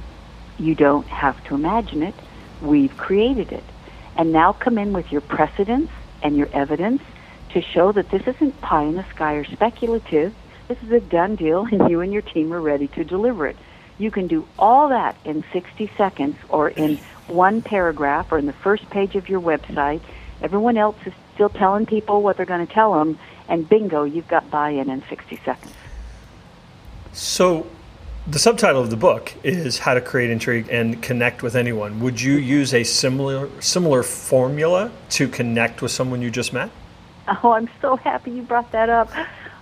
You 0.59 0.75
don't 0.75 1.07
have 1.07 1.43
to 1.45 1.55
imagine 1.55 2.03
it. 2.03 2.15
We've 2.63 2.97
created 2.97 3.53
it. 3.53 3.65
And 4.17 4.33
now 4.33 4.53
come 4.53 4.79
in 4.79 4.93
with 4.93 5.13
your 5.13 5.21
precedents 5.21 5.93
and 6.23 6.37
your 6.37 6.49
evidence 6.53 7.03
to 7.51 7.61
show 7.61 7.93
that 7.93 8.11
this 8.11 8.27
isn't 8.27 8.61
pie 8.61 8.85
in 8.85 8.97
the 8.97 9.05
sky 9.11 9.35
or 9.35 9.45
speculative. 9.45 10.35
This 10.69 10.83
is 10.83 10.91
a 10.91 11.01
done 11.01 11.37
deal, 11.37 11.67
and 11.71 11.91
you 11.91 12.01
and 12.01 12.13
your 12.13 12.23
team 12.23 12.53
are 12.53 12.61
ready 12.61 12.89
to 12.89 13.05
deliver 13.05 13.47
it. 13.47 13.57
You 13.99 14.11
can 14.11 14.27
do 14.27 14.47
all 14.59 14.89
that 14.89 15.17
in 15.25 15.45
60 15.53 15.91
seconds 15.97 16.37
or 16.49 16.69
in 16.71 16.99
one 17.29 17.63
paragraph 17.63 18.33
or 18.33 18.39
in 18.39 18.47
the 18.47 18.53
first 18.53 18.89
page 18.91 19.15
of 19.15 19.29
your 19.29 19.41
website. 19.41 20.01
Everyone 20.43 20.77
else 20.77 20.97
is 21.07 21.13
still 21.35 21.49
telling 21.49 21.87
people 21.87 22.23
what 22.23 22.37
they're 22.37 22.47
going 22.47 22.67
to 22.67 22.73
tell 22.73 22.95
them, 22.95 23.19
and 23.49 23.69
bingo, 23.69 24.05
you've 24.05 24.29
got 24.29 24.51
buy 24.51 24.71
in 24.71 24.91
in 24.91 25.03
60 25.09 25.37
seconds. 25.45 25.75
So, 27.13 27.67
the 28.28 28.40
subtitle 28.40 28.83
of 28.83 28.90
the 28.90 28.97
book 28.97 29.33
is 29.45 29.78
How 29.78 29.95
to 29.95 30.00
Create 30.00 30.30
Intrigue 30.30 30.68
and 30.68 31.00
Connect 31.00 31.45
with 31.45 31.54
Anyone. 31.54 32.00
Would 32.00 32.21
you 32.21 32.35
use 32.35 32.75
a 32.75 32.83
similar 32.83 33.49
similar 33.61 34.02
formula 34.02 34.90
to 35.11 35.28
connect 35.28 35.80
with 35.80 35.92
someone 35.92 36.21
you 36.23 36.30
just 36.30 36.52
met? 36.52 36.71
Oh, 37.28 37.52
I'm 37.52 37.68
so 37.80 37.95
happy 37.97 38.33
you 38.33 38.42
brought 38.42 38.73
that 38.73 38.88
up. 38.88 39.11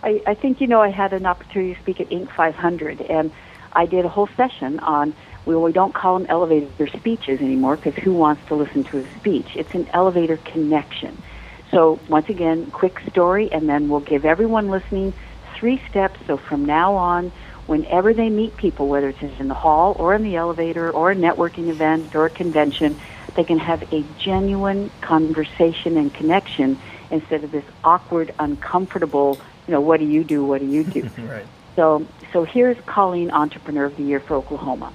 I, 0.03 0.23
I 0.27 0.35
think 0.35 0.63
you 0.63 0.67
know 0.67 0.81
I 0.81 0.89
had 0.89 1.13
an 1.13 1.27
opportunity 1.27 1.75
to 1.75 1.81
speak 1.81 2.01
at 2.01 2.09
Inc. 2.09 2.31
500, 2.31 3.03
and 3.03 3.31
I 3.73 3.85
did 3.85 4.05
a 4.07 4.09
whole 4.09 4.29
session 4.29 4.81
on 4.81 5.15
well, 5.45 5.61
we 5.61 5.73
don't 5.73 5.93
call 5.93 6.19
them 6.19 6.27
elevator 6.31 6.87
speeches 6.87 7.41
anymore 7.41 7.77
because 7.77 8.03
who 8.03 8.15
wants 8.15 8.47
to 8.49 8.55
listen 8.55 8.83
to 8.85 8.99
a 9.01 9.15
speech? 9.19 9.57
It's 9.57 9.75
an 9.75 9.87
elevator 9.93 10.39
connection. 10.39 11.23
So 11.71 12.01
once 12.09 12.31
again, 12.31 12.71
quick 12.71 12.99
story, 13.11 13.53
and 13.53 13.69
then 13.69 13.91
we'll 13.91 14.01
give 14.01 14.25
everyone 14.25 14.71
listening 14.71 15.13
three 15.55 15.83
steps. 15.91 16.19
So 16.27 16.39
from 16.39 16.65
now 16.65 16.95
on, 16.95 17.31
whenever 17.67 18.13
they 18.13 18.29
meet 18.29 18.57
people, 18.57 18.89
whether 18.89 19.09
it's 19.09 19.23
in 19.41 19.49
the 19.49 19.55
hall 19.55 19.97
or 19.99 20.15
in 20.15 20.23
the 20.23 20.37
elevator 20.37 20.91
or 20.91 21.11
a 21.11 21.17
networking 21.17 21.69
event 21.69 22.15
or 22.15 22.27
a 22.27 22.31
convention, 22.31 22.99
they 23.35 23.45
can 23.45 23.59
have 23.59 23.93
a 23.93 24.05
genuine 24.19 24.91
conversation 25.01 25.97
and 25.97 26.13
connection 26.13 26.79
instead 27.11 27.45
of 27.45 27.51
this 27.51 27.65
awkward, 27.83 28.35
uncomfortable, 28.39 29.39
you 29.67 29.73
know, 29.73 29.81
what 29.81 30.01
do 30.01 30.07
you 30.07 30.25
do? 30.25 30.45
What 30.45 30.61
do 30.61 30.67
you 30.67 30.85
do? 30.85 31.03
right. 31.19 31.47
So, 31.77 32.07
so 32.33 32.45
here's 32.45 32.79
Colleen 32.87 33.31
Entrepreneur 33.31 33.85
of 33.87 33.97
the 33.97 34.03
Year 34.03 34.21
for 34.21 34.35
Oklahoma. 34.35 34.93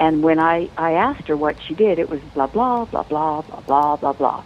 And 0.00 0.22
when 0.22 0.38
I, 0.38 0.68
I 0.76 0.92
asked 0.92 1.28
her 1.28 1.36
what 1.36 1.60
she 1.62 1.74
did, 1.74 1.98
it 1.98 2.08
was 2.08 2.20
blah, 2.34 2.46
blah, 2.46 2.84
blah, 2.84 3.02
blah, 3.02 3.42
blah, 3.42 3.60
blah, 3.60 3.96
blah, 3.96 4.12
blah. 4.12 4.44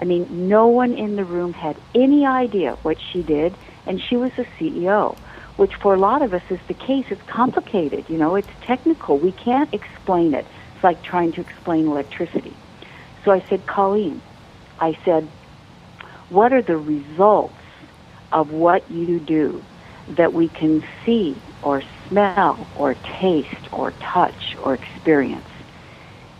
I 0.00 0.04
mean, 0.04 0.48
no 0.48 0.68
one 0.68 0.94
in 0.94 1.16
the 1.16 1.24
room 1.24 1.52
had 1.52 1.76
any 1.94 2.26
idea 2.26 2.72
what 2.82 2.98
she 3.00 3.22
did, 3.22 3.54
and 3.86 4.00
she 4.00 4.16
was 4.16 4.32
a 4.38 4.44
CEO, 4.58 5.16
which 5.56 5.74
for 5.76 5.94
a 5.94 5.98
lot 5.98 6.22
of 6.22 6.34
us 6.34 6.42
is 6.50 6.60
the 6.68 6.74
case. 6.74 7.06
It's 7.10 7.22
complicated, 7.22 8.08
you 8.08 8.18
know, 8.18 8.36
it's 8.36 8.48
technical. 8.62 9.18
We 9.18 9.32
can't 9.32 9.72
explain 9.72 10.34
it. 10.34 10.46
It's 10.74 10.84
like 10.84 11.02
trying 11.02 11.32
to 11.32 11.40
explain 11.40 11.86
electricity. 11.86 12.54
So 13.24 13.30
I 13.30 13.40
said, 13.48 13.66
Colleen, 13.66 14.20
I 14.80 14.98
said, 15.04 15.28
what 16.28 16.52
are 16.52 16.62
the 16.62 16.76
results 16.76 17.54
of 18.32 18.50
what 18.50 18.90
you 18.90 19.20
do 19.20 19.62
that 20.08 20.32
we 20.32 20.48
can 20.48 20.82
see 21.04 21.36
or 21.62 21.82
smell 22.08 22.66
or 22.76 22.94
taste 22.94 23.72
or 23.72 23.92
touch 23.92 24.56
or 24.64 24.74
experience. 24.74 25.46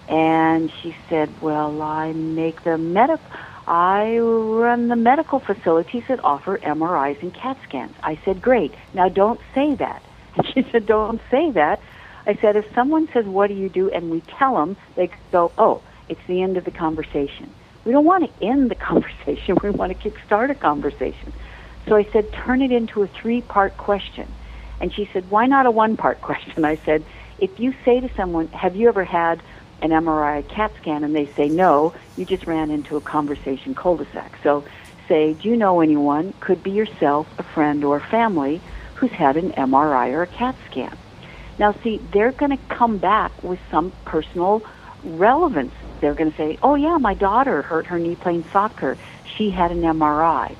And 0.08 0.70
she 0.82 0.96
said, 1.08 1.30
Well, 1.40 1.80
I 1.80 2.12
make 2.12 2.64
the 2.64 2.76
medical. 2.76 3.24
I 3.66 4.18
run 4.18 4.88
the 4.88 4.96
medical 4.96 5.38
facilities 5.40 6.02
that 6.08 6.22
offer 6.24 6.58
MRIs 6.58 7.22
and 7.22 7.32
CAT 7.32 7.56
scans. 7.68 7.94
I 8.02 8.18
said, 8.24 8.42
Great. 8.42 8.74
Now 8.92 9.08
don't 9.08 9.40
say 9.54 9.74
that. 9.76 10.02
And 10.36 10.46
she 10.54 10.64
said, 10.72 10.86
Don't 10.86 11.20
say 11.30 11.50
that. 11.52 11.80
I 12.26 12.36
said, 12.40 12.56
If 12.56 12.64
someone 12.74 13.08
says, 13.12 13.24
What 13.26 13.48
do 13.48 13.54
you 13.54 13.68
do? 13.68 13.90
and 13.90 14.10
we 14.10 14.22
tell 14.38 14.54
them, 14.56 14.76
they 14.96 15.10
go, 15.30 15.52
Oh, 15.58 15.82
it's 16.08 16.20
the 16.26 16.42
end 16.42 16.56
of 16.56 16.64
the 16.64 16.70
conversation. 16.70 17.54
We 17.84 17.92
don't 17.92 18.04
want 18.04 18.24
to 18.24 18.46
end 18.46 18.70
the 18.70 18.74
conversation. 18.90 19.56
We 19.62 19.70
want 19.70 19.98
to 19.98 20.10
kickstart 20.10 20.50
a 20.50 20.54
conversation. 20.54 21.32
So 21.88 21.96
I 21.96 22.06
said, 22.12 22.32
Turn 22.32 22.62
it 22.62 22.72
into 22.72 23.02
a 23.02 23.08
three 23.08 23.42
part 23.42 23.76
question. 23.76 24.34
And 24.80 24.92
she 24.92 25.08
said, 25.12 25.30
Why 25.30 25.46
not 25.46 25.66
a 25.66 25.70
one 25.70 25.96
part 25.96 26.20
question? 26.22 26.64
I 26.64 26.80
said, 26.84 27.04
If 27.38 27.60
you 27.60 27.72
say 27.84 28.00
to 28.00 28.10
someone, 28.16 28.48
Have 28.48 28.74
you 28.74 28.88
ever 28.88 29.04
had 29.04 29.40
an 29.82 29.90
MRI 29.90 30.42
CAT 30.54 30.72
scan? 30.80 31.04
And 31.04 31.14
they 31.14 31.30
say, 31.36 31.48
No, 31.48 31.92
you 32.16 32.24
just 32.24 32.46
ran 32.46 32.70
into 32.70 32.96
a 32.96 33.00
conversation 33.00 33.74
cul 33.74 33.96
de 33.96 34.04
sac. 34.12 34.34
So 34.42 34.64
say, 35.08 35.34
Do 35.34 35.48
you 35.48 35.56
know 35.56 35.80
anyone, 35.80 36.34
could 36.40 36.62
be 36.62 36.70
yourself, 36.70 37.26
a 37.38 37.44
friend, 37.54 37.84
or 37.84 38.02
family, 38.10 38.62
who's 38.94 39.12
had 39.16 39.36
an 39.36 39.52
MRI 39.58 40.08
or 40.12 40.22
a 40.22 40.26
CAT 40.28 40.54
scan? 40.70 40.96
Now, 41.58 41.74
see, 41.82 42.00
they're 42.12 42.32
going 42.32 42.50
to 42.56 42.74
come 42.76 42.98
back 42.98 43.42
with 43.42 43.58
some 43.70 43.92
personal 44.06 44.62
relevance. 45.02 45.74
They're 46.00 46.14
going 46.14 46.30
to 46.30 46.36
say, 46.36 46.58
Oh, 46.62 46.74
yeah, 46.74 46.96
my 47.00 47.14
daughter 47.14 47.62
hurt 47.62 47.86
her 47.86 47.98
knee 47.98 48.16
playing 48.16 48.44
soccer. 48.52 48.96
She 49.36 49.50
had 49.50 49.70
an 49.70 49.82
MRI. 49.82 50.56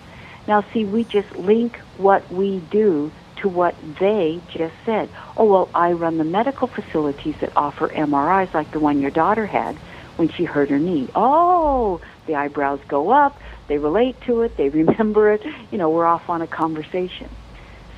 Now, 0.48 0.64
see, 0.72 0.84
we 0.84 1.04
just 1.04 1.34
link 1.36 1.76
what 1.94 2.30
we 2.30 2.66
do 2.70 3.12
to 3.42 3.48
what 3.48 3.74
they 4.00 4.40
just 4.48 4.74
said. 4.84 5.08
Oh, 5.36 5.44
well, 5.44 5.70
I 5.74 5.92
run 5.92 6.18
the 6.18 6.24
medical 6.24 6.66
facilities 6.66 7.36
that 7.40 7.56
offer 7.56 7.88
MRIs 7.88 8.52
like 8.54 8.70
the 8.72 8.80
one 8.80 9.00
your 9.00 9.10
daughter 9.10 9.46
had 9.46 9.76
when 10.16 10.28
she 10.28 10.44
hurt 10.44 10.70
her 10.70 10.78
knee. 10.78 11.08
Oh, 11.14 12.00
the 12.26 12.34
eyebrows 12.36 12.80
go 12.88 13.10
up, 13.10 13.38
they 13.68 13.78
relate 13.78 14.20
to 14.22 14.42
it, 14.42 14.56
they 14.56 14.68
remember 14.82 15.32
it, 15.32 15.44
you 15.70 15.78
know, 15.78 15.90
we're 15.90 16.06
off 16.06 16.28
on 16.30 16.42
a 16.42 16.46
conversation. 16.46 17.28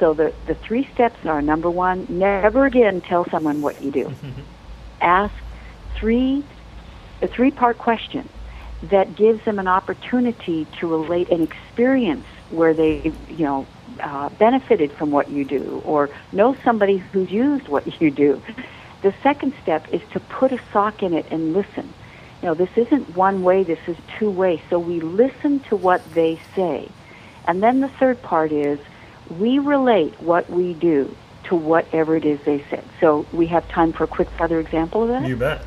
So 0.01 0.13
the, 0.13 0.35
the 0.47 0.55
three 0.55 0.89
steps 0.95 1.25
are 1.25 1.41
number 1.41 1.71
one, 1.71 2.07
never 2.09 2.67
again 2.67 3.01
tell 3.01 3.29
someone 3.31 3.63
what 3.63 3.81
you 3.81 3.91
do. 3.91 4.05
Mm-hmm. 4.07 4.41
Ask 5.01 5.35
three, 5.97 6.45
a 7.23 7.29
three 7.29 7.51
part 7.51 7.79
question. 7.79 8.29
that 8.91 9.17
gives 9.17 9.45
them 9.45 9.59
an 9.59 9.69
opportunity 9.69 10.67
to 10.79 10.87
relate 10.87 11.31
an 11.31 11.43
experience 11.43 12.27
where 12.51 12.75
they, 12.75 13.13
you 13.31 13.45
know, 13.45 13.67
uh, 14.03 14.29
benefited 14.31 14.93
from 14.93 15.11
what 15.11 15.31
you 15.31 15.45
do 15.45 15.83
or 15.85 16.11
know 16.33 16.57
somebody 16.65 16.99
who's 16.99 17.31
used 17.31 17.69
what 17.69 18.01
you 18.01 18.11
do. 18.11 18.43
The 19.03 19.15
second 19.23 19.53
step 19.63 19.87
is 19.93 20.01
to 20.13 20.21
put 20.21 20.51
a 20.53 20.59
sock 20.73 21.03
in 21.03 21.13
it 21.13 21.27
and 21.31 21.53
listen. 21.53 21.93
You 22.41 22.49
know, 22.49 22.55
this 22.55 22.71
isn't 22.77 23.17
one 23.17 23.43
way, 23.43 23.63
this 23.63 23.79
is 23.87 23.97
two 24.19 24.31
way. 24.31 24.63
So 24.71 24.79
we 24.79 25.01
listen 25.01 25.61
to 25.69 25.77
what 25.77 26.03
they 26.15 26.41
say. 26.57 26.91
And 27.47 27.63
then 27.63 27.81
the 27.81 27.91
third 28.01 28.23
part 28.23 28.51
is 28.53 28.79
we 29.29 29.59
relate 29.59 30.21
what 30.21 30.49
we 30.51 30.75
do 30.75 31.15
to 31.45 31.55
whatever 31.55 32.17
it 32.17 32.25
is 32.25 32.41
they 32.47 32.65
said. 32.71 32.89
So 33.01 33.27
we 33.33 33.47
have 33.49 33.69
time 33.69 33.93
for 33.93 34.05
a 34.05 34.07
quick 34.07 34.29
further 34.39 34.61
example 34.61 35.03
of 35.03 35.09
that? 35.11 35.29
You 35.29 35.37
bet. 35.37 35.67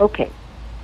Okay. 0.00 0.30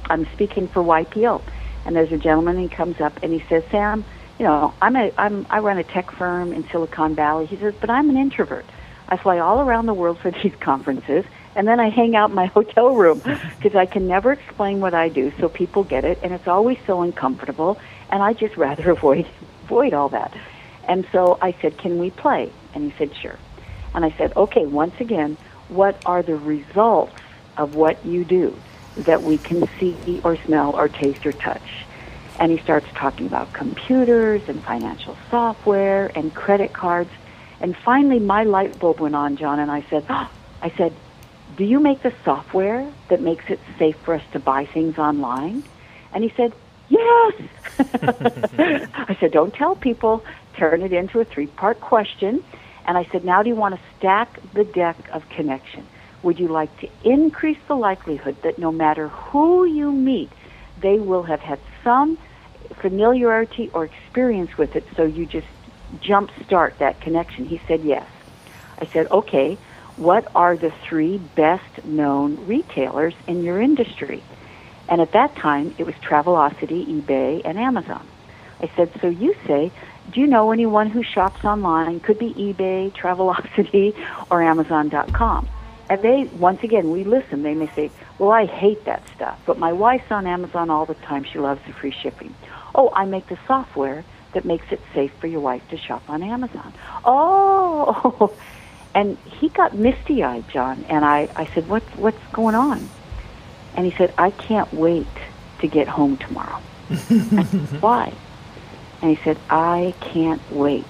I'm 0.08 0.26
speaking 0.32 0.68
for 0.68 0.82
YPO. 0.82 1.42
And 1.84 1.94
there's 1.96 2.12
a 2.12 2.18
gentleman, 2.18 2.58
he 2.58 2.68
comes 2.68 3.00
up 3.00 3.18
and 3.22 3.32
he 3.32 3.42
says, 3.48 3.62
Sam, 3.70 4.04
you 4.38 4.46
know, 4.46 4.74
I'm 4.80 4.96
a, 4.96 5.10
I'm, 5.18 5.46
I 5.50 5.58
run 5.58 5.78
a 5.78 5.84
tech 5.84 6.06
firm 6.16 6.52
in 6.52 6.64
Silicon 6.70 7.14
Valley. 7.16 7.46
He 7.46 7.56
says, 7.58 7.74
but 7.80 7.90
I'm 7.90 8.08
an 8.08 8.16
introvert. 8.16 8.70
I 9.08 9.16
fly 9.16 9.38
all 9.38 9.60
around 9.60 9.86
the 9.86 9.94
world 9.94 10.18
for 10.22 10.30
these 10.42 10.52
conferences, 10.62 11.24
and 11.56 11.66
then 11.66 11.80
I 11.80 11.90
hang 11.90 12.14
out 12.14 12.30
in 12.30 12.36
my 12.36 12.46
hotel 12.54 12.94
room 12.94 13.20
because 13.20 13.76
I 13.76 13.86
can 13.86 14.06
never 14.06 14.32
explain 14.32 14.80
what 14.80 14.94
I 14.94 15.08
do 15.08 15.32
so 15.40 15.48
people 15.48 15.82
get 15.82 16.04
it, 16.04 16.18
and 16.22 16.32
it's 16.32 16.46
always 16.46 16.78
so 16.86 17.02
uncomfortable, 17.02 17.78
and 18.10 18.22
I 18.22 18.32
just 18.32 18.56
rather 18.56 18.90
avoid 18.96 19.26
avoid 19.64 19.94
all 19.94 20.08
that. 20.10 20.32
And 20.86 21.06
so 21.12 21.38
I 21.42 21.54
said, 21.60 21.78
"Can 21.78 21.98
we 21.98 22.10
play?" 22.10 22.54
And 22.74 22.84
he 22.84 22.94
said, 22.98 23.10
"Sure." 23.20 23.38
And 23.94 24.04
I 24.04 24.14
said, 24.16 24.32
"Okay, 24.36 24.66
once 24.66 24.94
again, 25.00 25.36
what 25.68 26.00
are 26.06 26.22
the 26.22 26.36
results 26.36 27.16
of 27.56 27.74
what 27.74 28.04
you 28.04 28.24
do 28.24 28.62
that 28.96 29.22
we 29.22 29.38
can 29.38 29.62
see 29.80 30.20
or 30.24 30.36
smell 30.46 30.72
or 30.74 30.88
taste 30.88 31.26
or 31.26 31.32
touch?" 31.32 31.87
And 32.38 32.52
he 32.52 32.58
starts 32.58 32.86
talking 32.94 33.26
about 33.26 33.52
computers 33.52 34.42
and 34.48 34.62
financial 34.62 35.16
software 35.30 36.10
and 36.14 36.32
credit 36.34 36.72
cards. 36.72 37.10
And 37.60 37.76
finally, 37.76 38.20
my 38.20 38.44
light 38.44 38.78
bulb 38.78 39.00
went 39.00 39.16
on, 39.16 39.36
John, 39.36 39.58
and 39.58 39.70
I 39.70 39.82
said, 39.90 40.04
oh, 40.08 40.30
I 40.62 40.70
said, 40.70 40.94
do 41.56 41.64
you 41.64 41.80
make 41.80 42.02
the 42.02 42.12
software 42.24 42.90
that 43.08 43.20
makes 43.20 43.50
it 43.50 43.58
safe 43.78 43.96
for 43.98 44.14
us 44.14 44.22
to 44.32 44.38
buy 44.38 44.66
things 44.66 44.98
online? 44.98 45.64
And 46.12 46.22
he 46.22 46.32
said, 46.36 46.52
yes. 46.88 47.34
I 47.78 49.16
said, 49.18 49.32
don't 49.32 49.52
tell 49.52 49.74
people. 49.74 50.24
Turn 50.56 50.82
it 50.82 50.92
into 50.92 51.18
a 51.18 51.24
three-part 51.24 51.80
question. 51.80 52.44
And 52.86 52.96
I 52.96 53.04
said, 53.04 53.24
now 53.24 53.42
do 53.42 53.48
you 53.48 53.56
want 53.56 53.74
to 53.74 53.80
stack 53.98 54.38
the 54.54 54.64
deck 54.64 54.96
of 55.12 55.28
connection? 55.28 55.86
Would 56.22 56.38
you 56.38 56.48
like 56.48 56.74
to 56.80 56.88
increase 57.04 57.58
the 57.66 57.76
likelihood 57.76 58.40
that 58.42 58.58
no 58.58 58.70
matter 58.72 59.08
who 59.08 59.64
you 59.64 59.90
meet, 59.92 60.30
they 60.80 60.98
will 60.98 61.24
have 61.24 61.40
had 61.40 61.58
some 61.82 62.18
familiarity 62.74 63.70
or 63.72 63.84
experience 63.84 64.56
with 64.56 64.76
it 64.76 64.86
so 64.96 65.04
you 65.04 65.26
just 65.26 65.46
jump 66.00 66.30
start 66.44 66.78
that 66.78 67.00
connection? 67.00 67.44
He 67.44 67.60
said 67.66 67.82
yes. 67.82 68.08
I 68.80 68.86
said, 68.86 69.10
okay, 69.10 69.58
what 69.96 70.30
are 70.34 70.56
the 70.56 70.70
three 70.70 71.18
best 71.18 71.84
known 71.84 72.46
retailers 72.46 73.14
in 73.26 73.42
your 73.42 73.60
industry? 73.60 74.22
And 74.88 75.00
at 75.00 75.12
that 75.12 75.34
time, 75.36 75.74
it 75.76 75.84
was 75.84 75.94
Travelocity, 75.96 76.86
eBay, 76.86 77.42
and 77.44 77.58
Amazon. 77.58 78.06
I 78.60 78.70
said, 78.76 78.90
so 79.00 79.08
you 79.08 79.34
say, 79.46 79.70
do 80.10 80.20
you 80.20 80.26
know 80.26 80.50
anyone 80.50 80.88
who 80.88 81.02
shops 81.02 81.44
online? 81.44 82.00
Could 82.00 82.18
be 82.18 82.32
eBay, 82.32 82.92
Travelocity, 82.96 83.94
or 84.30 84.42
Amazon.com. 84.42 85.48
And 85.90 86.02
they, 86.02 86.24
once 86.24 86.62
again, 86.62 86.90
we 86.90 87.04
listen. 87.04 87.42
They 87.42 87.54
may 87.54 87.68
say, 87.74 87.90
well, 88.18 88.30
I 88.30 88.46
hate 88.46 88.84
that 88.84 89.02
stuff, 89.14 89.40
but 89.46 89.58
my 89.58 89.72
wife's 89.72 90.10
on 90.10 90.26
Amazon 90.26 90.70
all 90.70 90.86
the 90.86 90.94
time. 90.94 91.24
She 91.24 91.38
loves 91.38 91.60
the 91.66 91.72
free 91.72 91.92
shipping. 91.92 92.34
Oh, 92.78 92.92
I 92.94 93.06
make 93.06 93.26
the 93.26 93.36
software 93.48 94.04
that 94.34 94.44
makes 94.44 94.70
it 94.70 94.80
safe 94.94 95.12
for 95.14 95.26
your 95.26 95.40
wife 95.40 95.68
to 95.70 95.76
shop 95.76 96.08
on 96.08 96.22
Amazon. 96.22 96.72
Oh, 97.04 98.32
and 98.94 99.18
he 99.18 99.48
got 99.48 99.74
misty 99.76 100.22
eyed, 100.22 100.48
John. 100.48 100.84
And 100.88 101.04
I, 101.04 101.28
I 101.34 101.46
said, 101.46 101.68
what's, 101.68 101.88
what's 101.96 102.24
going 102.32 102.54
on? 102.54 102.88
And 103.74 103.84
he 103.84 103.90
said, 103.98 104.14
I 104.16 104.30
can't 104.30 104.72
wait 104.72 105.08
to 105.58 105.66
get 105.66 105.88
home 105.88 106.18
tomorrow. 106.18 106.60
said, 106.88 107.46
Why? 107.82 108.14
And 109.02 109.16
he 109.16 109.24
said, 109.24 109.38
I 109.50 109.92
can't 110.00 110.40
wait 110.52 110.86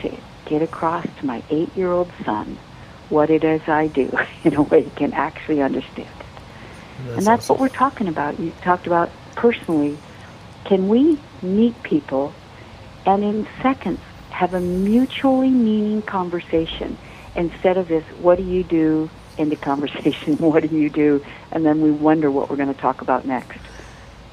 to 0.00 0.16
get 0.46 0.62
across 0.62 1.06
to 1.18 1.26
my 1.26 1.42
eight 1.50 1.76
year 1.76 1.92
old 1.92 2.10
son 2.24 2.56
what 3.10 3.28
it 3.28 3.44
is 3.44 3.60
I 3.68 3.88
do 3.88 4.10
in 4.44 4.54
a 4.54 4.62
way 4.62 4.84
he 4.84 4.90
can 4.90 5.12
actually 5.12 5.60
understand 5.60 6.08
it. 6.08 6.26
That's 7.04 7.18
and 7.18 7.26
that's 7.26 7.44
awesome. 7.44 7.54
what 7.54 7.60
we're 7.60 7.76
talking 7.76 8.08
about. 8.08 8.40
You 8.40 8.50
talked 8.62 8.86
about 8.86 9.10
personally 9.34 9.98
can 10.64 10.88
we 10.88 11.18
meet 11.42 11.80
people 11.82 12.32
and 13.04 13.24
in 13.24 13.46
seconds 13.60 14.00
have 14.30 14.54
a 14.54 14.60
mutually 14.60 15.50
meaning 15.50 16.02
conversation 16.02 16.96
instead 17.34 17.76
of 17.76 17.88
this, 17.88 18.04
what 18.20 18.38
do 18.38 18.44
you 18.44 18.62
do 18.62 19.10
in 19.38 19.48
the 19.48 19.56
conversation, 19.56 20.36
what 20.38 20.68
do 20.68 20.76
you 20.76 20.90
do, 20.90 21.24
and 21.50 21.64
then 21.64 21.80
we 21.80 21.90
wonder 21.90 22.30
what 22.30 22.50
we're 22.50 22.56
going 22.56 22.72
to 22.72 22.80
talk 22.80 23.00
about 23.00 23.26
next. 23.26 23.58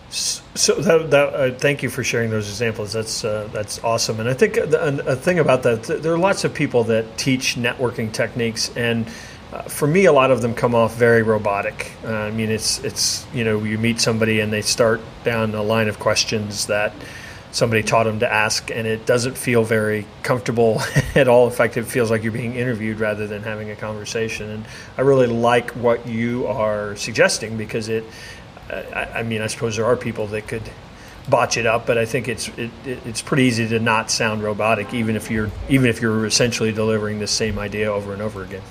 So 0.10 0.74
that, 0.74 1.12
that 1.12 1.34
uh, 1.34 1.52
thank 1.58 1.84
you 1.84 1.90
for 1.90 2.04
sharing 2.04 2.32
those 2.32 2.50
examples. 2.50 2.94
That's 2.94 3.24
uh, 3.24 3.48
that's 3.54 3.84
awesome. 3.84 4.20
And 4.20 4.28
I 4.28 4.34
think 4.34 4.58
a, 4.58 5.04
a, 5.06 5.16
thing 5.16 5.38
about 5.38 5.62
that, 5.64 5.84
there 5.84 6.12
are 6.12 6.18
lots 6.18 6.44
of 6.44 6.54
people 6.54 6.84
that 6.86 7.16
teach 7.18 7.56
networking 7.56 8.12
techniques, 8.12 8.76
and 8.76 9.08
uh, 9.52 9.64
for 9.64 9.88
me, 9.88 10.06
a 10.06 10.14
lot 10.14 10.30
of 10.30 10.42
them 10.42 10.54
come 10.54 10.76
off 10.76 10.96
very 10.96 11.24
robotic. 11.24 11.92
Uh, 12.04 12.14
I 12.14 12.32
mean, 12.32 12.50
it's 12.50 12.84
it's 12.84 13.26
you 13.34 13.44
know 13.44 13.64
you 13.64 13.78
meet 13.78 14.00
somebody 14.00 14.40
and 14.42 14.54
they 14.54 14.62
start 14.62 15.02
down 15.24 15.56
a 15.56 15.64
line 15.64 15.88
of 15.88 16.00
questions 16.00 16.68
that 16.68 16.94
somebody 17.52 17.82
taught 17.82 18.04
them 18.04 18.20
to 18.20 18.32
ask, 18.32 18.70
and 18.70 18.86
it 18.86 19.08
doesn't 19.08 19.36
feel 19.36 19.64
very 19.64 20.06
comfortable 20.22 20.82
at 21.16 21.28
all. 21.28 21.48
In 21.48 21.54
fact, 21.54 21.78
it 21.78 21.86
feels 21.86 22.12
like 22.12 22.22
you're 22.22 22.32
being 22.32 22.56
interviewed 22.56 23.00
rather 23.00 23.26
than 23.26 23.42
having 23.42 23.72
a 23.72 23.76
conversation. 23.76 24.52
And 24.52 24.66
I 24.98 25.02
really 25.02 25.26
like 25.26 25.72
what 25.72 26.08
you 26.08 26.46
are 26.46 26.96
suggesting 26.96 27.58
because 27.58 27.90
it. 27.90 28.04
I, 28.70 29.10
I 29.16 29.24
mean, 29.24 29.42
I 29.42 29.48
suppose 29.48 29.78
there 29.78 29.86
are 29.88 29.98
people 29.98 30.28
that 30.28 30.48
could 30.48 30.62
botch 31.28 31.58
it 31.58 31.66
up, 31.66 31.88
but 31.88 31.98
I 31.98 32.06
think 32.06 32.28
it's 32.28 32.50
it, 32.50 32.70
it's 32.86 33.24
pretty 33.24 33.44
easy 33.44 33.68
to 33.70 33.80
not 33.80 34.12
sound 34.12 34.44
robotic, 34.44 34.94
even 34.94 35.16
if 35.16 35.32
you're 35.32 35.50
even 35.70 35.90
if 35.90 36.04
you're 36.04 36.28
essentially 36.28 36.72
delivering 36.72 37.18
the 37.18 37.26
same 37.26 37.58
idea 37.58 37.92
over 37.92 38.14
and 38.14 38.22
over 38.22 38.44
again. 38.44 38.62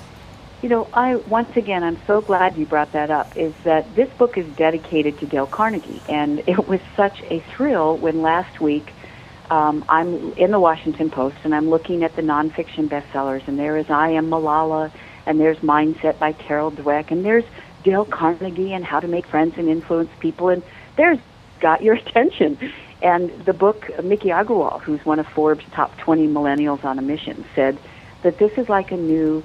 You 0.61 0.67
know, 0.67 0.89
I 0.93 1.15
once 1.15 1.55
again, 1.55 1.83
I'm 1.83 1.97
so 2.05 2.19
glad 2.19 2.57
you 2.57 2.65
brought 2.65 2.91
that 2.91 3.09
up. 3.09 3.37
Is 3.37 3.53
that 3.63 3.95
this 3.95 4.09
book 4.17 4.37
is 4.37 4.45
dedicated 4.57 5.17
to 5.19 5.25
Dale 5.25 5.47
Carnegie, 5.47 6.01
and 6.09 6.39
it 6.47 6.67
was 6.67 6.81
such 6.97 7.21
a 7.29 7.39
thrill 7.55 7.97
when 7.97 8.21
last 8.21 8.59
week 8.59 8.93
um, 9.49 9.85
I'm 9.87 10.33
in 10.33 10.51
the 10.51 10.59
Washington 10.59 11.09
Post 11.09 11.37
and 11.45 11.55
I'm 11.55 11.69
looking 11.69 12.03
at 12.03 12.15
the 12.17 12.21
nonfiction 12.21 12.89
bestsellers, 12.89 13.47
and 13.47 13.57
there 13.57 13.77
is 13.77 13.89
I 13.89 14.09
Am 14.09 14.29
Malala, 14.29 14.91
and 15.25 15.39
there's 15.39 15.57
Mindset 15.59 16.19
by 16.19 16.33
Carol 16.33 16.71
Dweck, 16.71 17.09
and 17.09 17.23
there's 17.23 17.45
Dale 17.83 18.03
Carnegie 18.03 18.73
and 18.73 18.83
How 18.83 18.99
to 18.99 19.07
Make 19.07 19.27
Friends 19.27 19.53
and 19.57 19.69
Influence 19.69 20.11
People, 20.19 20.49
and 20.49 20.61
there's 20.97 21.19
got 21.61 21.81
your 21.81 21.95
attention. 22.05 22.57
And 23.01 23.29
the 23.45 23.53
book, 23.53 23.89
Miki 24.03 24.27
Agrawal, 24.27 24.81
who's 24.81 25.05
one 25.05 25.19
of 25.19 25.27
Forbes' 25.27 25.63
top 25.71 25.97
20 25.99 26.27
millennials 26.27 26.83
on 26.83 26.99
a 26.99 27.01
mission, 27.01 27.45
said 27.55 27.79
that 28.23 28.39
this 28.39 28.51
is 28.57 28.67
like 28.67 28.91
a 28.91 28.97
new 28.97 29.41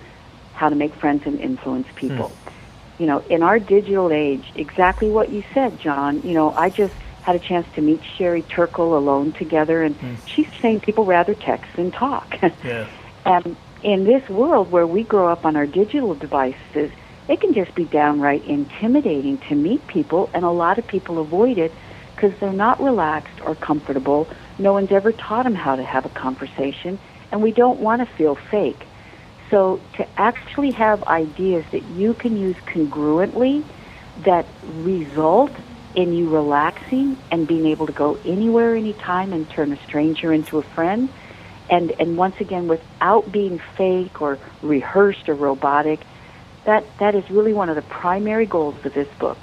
how 0.55 0.69
to 0.69 0.75
make 0.75 0.95
friends 0.95 1.27
and 1.27 1.41
influence 1.41 1.87
people. 1.97 2.31
Mm. 2.31 2.53
You 2.99 3.07
know, 3.07 3.19
in 3.29 3.43
our 3.43 3.59
digital 3.59 4.13
age, 4.13 4.45
exactly 4.55 5.11
what 5.11 5.31
you 5.31 5.43
said, 5.53 5.81
John. 5.81 6.23
You 6.23 6.33
know, 6.33 6.53
I 6.53 6.71
just 6.71 6.95
had 7.23 7.35
a 7.35 7.39
chance 7.39 7.67
to 7.75 7.81
meet 7.81 8.01
Sherry 8.17 8.43
Turkle 8.43 8.97
alone 8.97 9.33
together, 9.33 9.83
and 9.83 9.99
mm. 9.99 10.17
she's 10.27 10.47
saying 10.61 10.81
people 10.81 11.05
rather 11.05 11.35
text 11.35 11.75
than 11.75 11.91
talk. 11.91 12.37
yeah. 12.65 12.87
And 13.25 13.57
in 13.83 14.05
this 14.05 14.29
world 14.29 14.71
where 14.71 14.87
we 14.87 15.03
grow 15.03 15.29
up 15.29 15.45
on 15.45 15.57
our 15.57 15.67
digital 15.67 16.15
devices, 16.15 16.91
it 17.29 17.41
can 17.41 17.55
just 17.55 17.75
be 17.75 17.85
downright 17.85 18.45
intimidating 18.45 19.39
to 19.49 19.55
meet 19.55 19.87
people, 19.87 20.31
and 20.35 20.45
a 20.45 20.51
lot 20.51 20.79
of 20.79 20.87
people 20.87 21.19
avoid 21.19 21.59
it 21.59 21.73
because 22.15 22.39
they're 22.39 22.53
not 22.53 22.81
relaxed 22.81 23.41
or 23.45 23.55
comfortable. 23.55 24.29
No 24.59 24.73
one's 24.73 24.93
ever 24.93 25.11
taught 25.11 25.45
them 25.45 25.55
how 25.55 25.77
to 25.77 25.83
have 25.83 26.07
a 26.07 26.11
conversation, 26.11 26.99
and 27.33 27.43
we 27.43 27.51
don't 27.51 27.81
want 27.81 28.01
to 28.01 28.15
feel 28.17 28.35
fake. 28.35 28.87
So 29.55 29.81
to 29.99 30.07
actually 30.19 30.73
have 30.73 31.05
ideas 31.05 31.65
that 31.71 31.85
you 31.91 32.13
can 32.13 32.37
use 32.37 32.57
congruently 32.67 33.63
that 34.25 34.47
result 34.79 35.53
in 35.95 36.13
you 36.13 36.29
relaxing 36.29 37.17
and 37.31 37.47
being 37.47 37.67
able 37.67 37.87
to 37.87 37.93
go 37.93 38.19
anywhere, 38.25 38.75
anytime 38.75 39.33
and 39.33 39.49
turn 39.49 39.73
a 39.73 39.77
stranger 39.85 40.33
into 40.33 40.59
a 40.59 40.63
friend. 40.63 41.09
And, 41.71 41.93
and 42.01 42.17
once 42.17 42.41
again, 42.41 42.67
without 42.67 43.31
being 43.31 43.61
fake 43.77 44.21
or 44.21 44.41
rehearsed 44.61 45.29
or 45.29 45.35
robotic, 45.35 46.01
that, 46.65 46.85
that 46.99 47.15
is 47.15 47.31
really 47.31 47.53
one 47.53 47.69
of 47.69 47.77
the 47.77 47.83
primary 47.83 48.47
goals 48.47 48.85
of 48.85 48.93
this 48.93 49.07
book. 49.21 49.39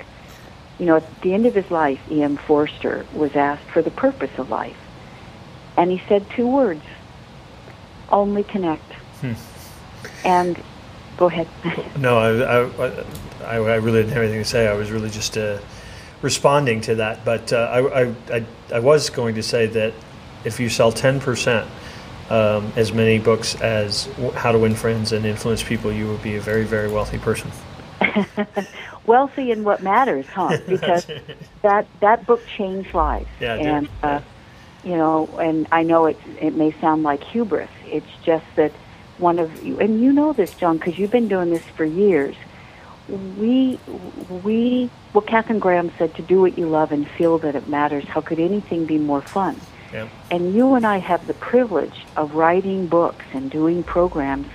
You 0.78 0.88
know, 0.88 0.98
at 0.98 1.22
the 1.22 1.34
end 1.34 1.46
of 1.46 1.56
his 1.56 1.72
life, 1.72 2.02
E.M. 2.12 2.36
Forster 2.36 3.06
was 3.14 3.34
asked 3.38 3.64
for 3.70 3.82
the 3.82 3.92
purpose 3.92 4.38
of 4.38 4.50
life. 4.50 4.76
And 5.78 5.90
he 5.90 6.02
said 6.10 6.30
two 6.32 6.50
words, 6.50 6.84
only 8.10 8.44
connect. 8.44 8.92
Hmm. 9.22 9.36
And 10.24 10.62
go 11.18 11.28
ahead. 11.28 11.48
no, 11.98 12.18
I, 12.18 12.60
I, 12.60 13.06
I, 13.44 13.56
I, 13.56 13.76
really 13.76 14.02
didn't 14.02 14.14
have 14.14 14.24
anything 14.24 14.42
to 14.42 14.50
say. 14.50 14.68
I 14.68 14.74
was 14.74 14.92
really 14.92 15.10
just 15.10 15.38
uh, 15.38 15.60
responding 16.22 16.82
to 16.82 16.96
that. 16.96 17.24
But 17.26 17.54
uh, 17.54 17.58
I, 17.58 18.04
I, 18.04 18.16
I, 18.32 18.46
I 18.74 18.80
was 18.80 19.10
going 19.10 19.36
to 19.36 19.44
say 19.44 19.68
that 19.68 19.94
if 20.44 20.60
you 20.60 20.70
sell 20.70 20.92
10% 20.92 21.68
um, 22.30 22.72
as 22.76 22.94
many 22.94 23.20
books 23.20 23.60
as 23.62 24.08
How 24.36 24.52
to 24.52 24.60
Win 24.60 24.76
Friends 24.76 25.12
and 25.12 25.26
Influence 25.26 25.64
People, 25.64 25.92
you 25.92 26.08
will 26.08 26.18
be 26.20 26.36
a 26.36 26.42
very, 26.42 26.64
very 26.64 26.90
wealthy 26.90 27.18
person. 27.18 27.52
wealthy 29.06 29.52
in 29.52 29.64
what 29.64 29.84
matters, 29.84 30.26
huh? 30.28 30.58
Because 30.68 31.08
that 31.62 31.88
that 32.00 32.26
book 32.26 32.42
changed 32.58 32.94
lives. 32.94 33.28
Yeah, 33.40 33.56
and 33.56 33.90
uh, 34.02 34.22
you 34.84 34.98
know, 34.98 35.28
and 35.40 35.68
I 35.72 35.84
know 35.84 36.06
it 36.06 36.20
it 36.40 36.56
may 36.56 36.72
sound 36.80 37.04
like 37.04 37.24
hubris. 37.24 37.70
It's 37.86 38.14
just 38.24 38.46
that 38.56 38.72
one 39.22 39.40
of 39.40 39.64
you, 39.64 39.80
and 39.80 40.02
you 40.02 40.12
know 40.12 40.34
this, 40.34 40.54
John, 40.56 40.78
because 40.78 40.98
you've 40.98 41.12
been 41.12 41.28
doing 41.28 41.50
this 41.50 41.64
for 41.64 41.86
years. 41.86 42.36
We 43.08 43.80
we 44.44 44.90
well, 45.14 45.22
Katharine 45.22 45.60
Graham 45.60 45.92
said 45.98 46.16
to 46.16 46.22
do 46.22 46.42
what 46.42 46.58
you 46.58 46.68
love 46.68 46.92
and 46.92 47.08
feel 47.08 47.38
that 47.40 47.56
it 47.56 47.68
matters. 47.68 48.06
How 48.06 48.22
could 48.22 48.40
anything 48.40 48.86
be 48.86 48.98
more 48.98 49.22
fun? 49.22 49.60
Yeah. 49.94 50.08
And 50.30 50.56
you 50.56 50.76
and 50.76 50.86
I 50.86 50.98
have 50.98 51.28
the 51.28 51.34
privilege 51.34 52.06
of 52.16 52.36
writing 52.36 52.88
books 52.88 53.26
and 53.34 53.52
doing 53.52 53.84
programs 53.84 54.48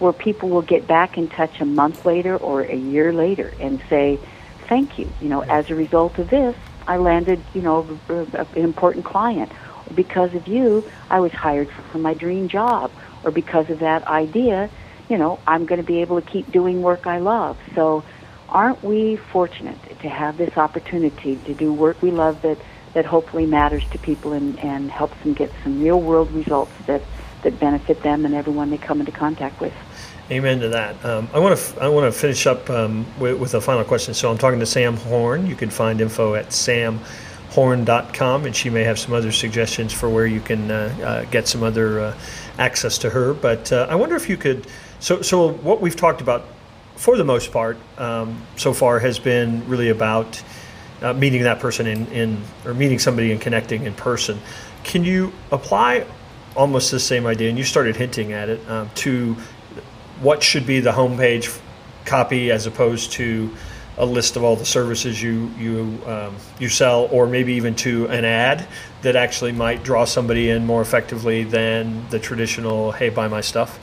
where 0.00 0.12
people 0.12 0.48
will 0.48 0.62
get 0.62 0.86
back 0.86 1.16
in 1.16 1.28
touch 1.28 1.60
a 1.60 1.64
month 1.64 2.04
later 2.04 2.36
or 2.36 2.62
a 2.62 2.74
year 2.74 3.12
later 3.12 3.52
and 3.60 3.80
say, 3.88 4.18
"Thank 4.68 4.98
you." 4.98 5.08
You 5.20 5.28
know, 5.28 5.42
as 5.42 5.70
a 5.70 5.74
result 5.74 6.18
of 6.18 6.30
this, 6.30 6.56
I 6.88 6.96
landed, 6.96 7.40
you 7.54 7.62
know, 7.62 7.86
an 8.08 8.46
important 8.56 9.04
client. 9.04 9.52
Because 9.94 10.34
of 10.34 10.46
you, 10.46 10.84
I 11.08 11.20
was 11.20 11.32
hired 11.32 11.70
for 11.90 11.98
my 11.98 12.14
dream 12.14 12.48
job. 12.48 12.90
Or 13.22 13.30
because 13.30 13.68
of 13.68 13.80
that 13.80 14.06
idea, 14.06 14.70
you 15.08 15.18
know, 15.18 15.38
I'm 15.46 15.66
going 15.66 15.80
to 15.80 15.86
be 15.86 16.00
able 16.00 16.20
to 16.20 16.26
keep 16.26 16.50
doing 16.50 16.80
work 16.82 17.06
I 17.06 17.18
love. 17.18 17.58
So, 17.74 18.02
aren't 18.48 18.82
we 18.82 19.16
fortunate 19.16 19.78
to 20.00 20.08
have 20.08 20.36
this 20.36 20.56
opportunity 20.56 21.36
to 21.36 21.54
do 21.54 21.72
work 21.72 22.02
we 22.02 22.10
love 22.10 22.42
that 22.42 22.58
that 22.94 23.06
hopefully 23.06 23.46
matters 23.46 23.88
to 23.90 23.98
people 23.98 24.32
and, 24.32 24.58
and 24.58 24.90
helps 24.90 25.16
them 25.22 25.32
get 25.32 25.50
some 25.62 25.80
real 25.80 26.00
world 26.00 26.30
results 26.32 26.72
that, 26.86 27.02
that 27.42 27.58
benefit 27.60 28.02
them 28.02 28.24
and 28.24 28.34
everyone 28.34 28.70
they 28.70 28.78
come 28.78 29.00
into 29.00 29.12
contact 29.12 29.60
with. 29.60 29.72
Amen 30.30 30.60
to 30.60 30.68
that. 30.70 31.04
Um, 31.04 31.28
I 31.32 31.40
want 31.40 31.58
to 31.58 31.82
I 31.82 31.88
want 31.88 32.12
to 32.12 32.18
finish 32.18 32.46
up 32.46 32.70
um, 32.70 33.04
with, 33.18 33.54
a 33.54 33.60
final 33.60 33.84
question. 33.84 34.14
So 34.14 34.30
I'm 34.30 34.38
talking 34.38 34.60
to 34.60 34.66
Sam 34.66 34.96
Horn. 34.96 35.46
You 35.46 35.56
can 35.56 35.70
find 35.70 36.00
info 36.00 36.34
at 36.34 36.52
samhorn.com, 37.50 38.46
and 38.46 38.54
she 38.54 38.70
may 38.70 38.84
have 38.84 38.98
some 38.98 39.12
other 39.12 39.32
suggestions 39.32 39.92
for 39.92 40.08
where 40.08 40.26
you 40.26 40.40
can 40.40 40.70
uh, 40.70 40.96
uh, 41.02 41.24
get 41.30 41.48
some 41.48 41.62
other 41.62 42.00
uh, 42.00 42.18
access 42.58 42.98
to 42.98 43.10
her. 43.10 43.34
But 43.34 43.72
uh, 43.72 43.86
I 43.90 43.94
wonder 43.96 44.16
if 44.16 44.28
you 44.28 44.36
could. 44.36 44.66
So 45.00 45.22
so 45.22 45.52
what 45.52 45.80
we've 45.80 45.96
talked 45.96 46.20
about, 46.20 46.44
for 46.96 47.16
the 47.16 47.24
most 47.24 47.52
part, 47.52 47.78
um, 47.98 48.42
so 48.56 48.72
far 48.72 48.98
has 48.98 49.18
been 49.18 49.66
really 49.68 49.88
about 49.88 50.42
uh, 51.02 51.12
meeting 51.12 51.42
that 51.44 51.60
person 51.60 51.86
in, 51.86 52.06
in 52.08 52.42
or 52.64 52.74
meeting 52.74 52.98
somebody 52.98 53.32
and 53.32 53.40
connecting 53.40 53.84
in 53.84 53.94
person. 53.94 54.38
Can 54.84 55.04
you 55.04 55.32
apply 55.52 56.06
almost 56.56 56.90
the 56.90 57.00
same 57.00 57.26
idea, 57.26 57.48
and 57.48 57.58
you 57.58 57.64
started 57.64 57.96
hinting 57.96 58.32
at 58.32 58.48
it, 58.48 58.68
um, 58.68 58.90
to 58.96 59.36
what 60.20 60.42
should 60.42 60.66
be 60.66 60.80
the 60.80 60.92
homepage 60.92 61.58
copy 62.04 62.50
as 62.50 62.66
opposed 62.66 63.12
to 63.12 63.50
a 64.00 64.06
list 64.06 64.36
of 64.36 64.42
all 64.42 64.56
the 64.56 64.64
services 64.64 65.22
you 65.22 65.50
you 65.58 66.00
um, 66.06 66.34
you 66.58 66.68
sell, 66.68 67.08
or 67.12 67.26
maybe 67.26 67.52
even 67.52 67.74
to 67.76 68.08
an 68.08 68.24
ad 68.24 68.66
that 69.02 69.14
actually 69.14 69.52
might 69.52 69.82
draw 69.82 70.04
somebody 70.04 70.50
in 70.50 70.64
more 70.64 70.80
effectively 70.80 71.44
than 71.44 72.08
the 72.08 72.18
traditional 72.18 72.92
"Hey, 72.92 73.10
buy 73.10 73.28
my 73.28 73.42
stuff." 73.42 73.78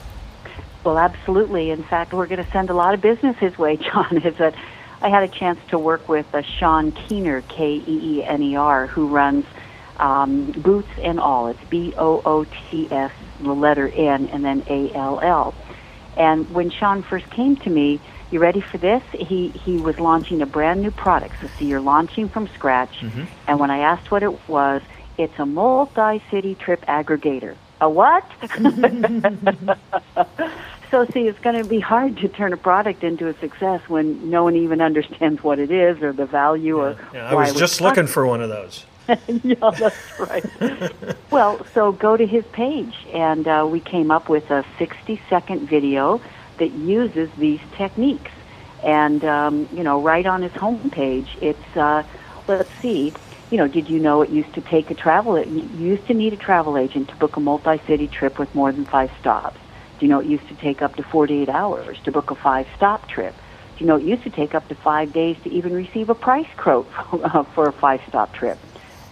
Well, 0.84 0.98
absolutely. 0.98 1.70
In 1.70 1.84
fact, 1.84 2.14
we're 2.14 2.28
going 2.28 2.44
to 2.44 2.52
send 2.52 2.70
a 2.70 2.74
lot 2.74 2.94
of 2.94 3.02
business 3.02 3.38
his 3.38 3.58
way, 3.58 3.78
John. 3.88 4.18
Is 4.18 4.36
that 4.38 4.56
I 5.02 5.10
had 5.10 5.24
a 5.24 5.28
chance 5.28 5.60
to 5.70 5.78
work 5.78 6.10
with 6.10 6.26
uh, 6.34 6.42
Sean 6.42 6.92
Keener, 6.92 7.42
K 7.42 7.76
E 7.76 7.84
E 8.18 8.24
N 8.24 8.42
E 8.42 8.56
R, 8.56 8.88
who 8.88 9.08
runs 9.08 9.46
um, 9.98 10.52
Boots 10.52 10.90
and 11.02 11.20
All. 11.20 11.48
It's 11.48 11.64
B 11.70 11.94
O 11.96 12.24
O 12.26 12.44
T 12.44 12.88
S, 12.90 13.12
the 13.40 13.54
letter 13.54 13.88
N, 13.88 14.30
and 14.30 14.44
then 14.44 14.64
A 14.68 14.92
L 14.94 15.20
L. 15.22 15.54
And 16.16 16.50
when 16.50 16.72
Sean 16.72 17.04
first 17.04 17.30
came 17.30 17.56
to 17.58 17.70
me, 17.70 18.00
you 18.32 18.40
ready 18.40 18.62
for 18.62 18.78
this? 18.78 19.04
He 19.12 19.50
he 19.50 19.78
was 19.78 20.00
launching 20.00 20.42
a 20.42 20.46
brand 20.46 20.82
new 20.82 20.92
product. 20.92 21.36
So 21.42 21.48
see, 21.58 21.66
you're 21.66 21.80
launching 21.80 22.30
from 22.30 22.48
scratch. 22.50 23.00
Mm-hmm. 23.00 23.24
And 23.48 23.60
when 23.60 23.72
I 23.72 23.80
asked 23.80 24.12
what 24.12 24.24
it 24.24 24.48
was, 24.48 24.82
it's 25.18 25.38
a 25.40 25.46
multi-city 25.46 26.56
trip 26.56 26.86
aggregator. 26.86 27.56
A 27.80 27.90
what? 27.90 28.26
So, 30.90 31.06
see, 31.06 31.28
it's 31.28 31.40
going 31.40 31.62
to 31.62 31.68
be 31.68 31.80
hard 31.80 32.18
to 32.18 32.30
turn 32.30 32.54
a 32.54 32.58
product 32.58 33.04
into 33.04 33.28
a 33.28 33.38
success 33.40 33.82
when 33.90 34.30
no 34.30 34.46
one 34.46 34.56
even 34.56 34.82
understands 34.82 35.44
what 35.44 35.60
it 35.60 35.70
is 35.70 36.02
or 36.02 36.14
the 36.14 36.26
value 36.26 36.78
yeah, 36.78 36.84
or. 36.84 36.98
Yeah, 37.14 37.30
I 37.30 37.34
was 37.34 37.54
just 37.54 37.82
looking 37.82 38.08
for 38.08 38.26
one 38.26 38.42
of 38.42 38.50
those. 38.50 38.86
yeah, 39.44 39.72
that's 39.78 40.20
right. 40.20 41.16
well, 41.32 41.66
so 41.74 41.92
go 41.92 42.16
to 42.16 42.26
his 42.26 42.46
page, 42.54 42.96
and 43.14 43.48
uh, 43.48 43.68
we 43.70 43.80
came 43.80 44.12
up 44.12 44.30
with 44.30 44.50
a 44.50 44.66
60 44.78 45.22
second 45.30 45.68
video 45.68 46.22
that 46.60 46.72
uses 46.72 47.30
these 47.38 47.60
techniques. 47.78 48.32
And, 48.84 49.24
um, 49.24 49.68
you 49.72 49.84
know, 49.84 50.02
right 50.02 50.26
on 50.26 50.42
his 50.42 50.52
homepage, 50.54 51.30
it's, 51.42 51.76
uh, 51.76 52.04
let's 52.48 52.70
see, 52.82 53.14
you 53.50 53.58
know, 53.58 53.68
did 53.68 53.90
you 53.90 54.00
know 54.00 54.22
it 54.22 54.30
used 54.30 54.54
to 54.54 54.62
take 54.62 54.92
a 54.92 54.96
travel, 54.96 55.44
you 55.46 55.64
used 55.64 56.06
to 56.08 56.14
need 56.14 56.34
a 56.34 56.38
travel 56.38 56.78
agent 56.78 57.10
to 57.10 57.16
book 57.16 57.38
a 57.38 57.40
multi 57.40 57.82
city 57.88 58.08
trip 58.08 58.38
with 58.40 58.54
more 58.54 58.72
than 58.72 58.86
five 58.86 59.10
stops? 59.20 59.60
Do 60.00 60.06
you 60.06 60.12
know 60.12 60.20
it 60.20 60.28
used 60.28 60.48
to 60.50 60.56
take 60.56 60.82
up 60.82 60.96
to 60.96 61.04
48 61.04 61.50
hours 61.50 61.98
to 62.04 62.12
book 62.12 62.30
a 62.30 62.36
five 62.36 62.66
stop 62.76 63.10
trip? 63.10 63.42
Do 63.78 63.84
you 63.84 63.88
know 63.88 63.96
it 63.96 64.04
used 64.04 64.24
to 64.24 64.30
take 64.30 64.54
up 64.54 64.68
to 64.70 64.76
five 64.76 65.12
days 65.14 65.38
to 65.44 65.50
even 65.50 65.74
receive 65.74 66.10
a 66.10 66.16
price 66.16 66.48
quote 66.58 66.90
for 67.56 67.68
a 67.68 67.74
five 67.74 68.00
stop 68.08 68.34
trip? 68.34 68.66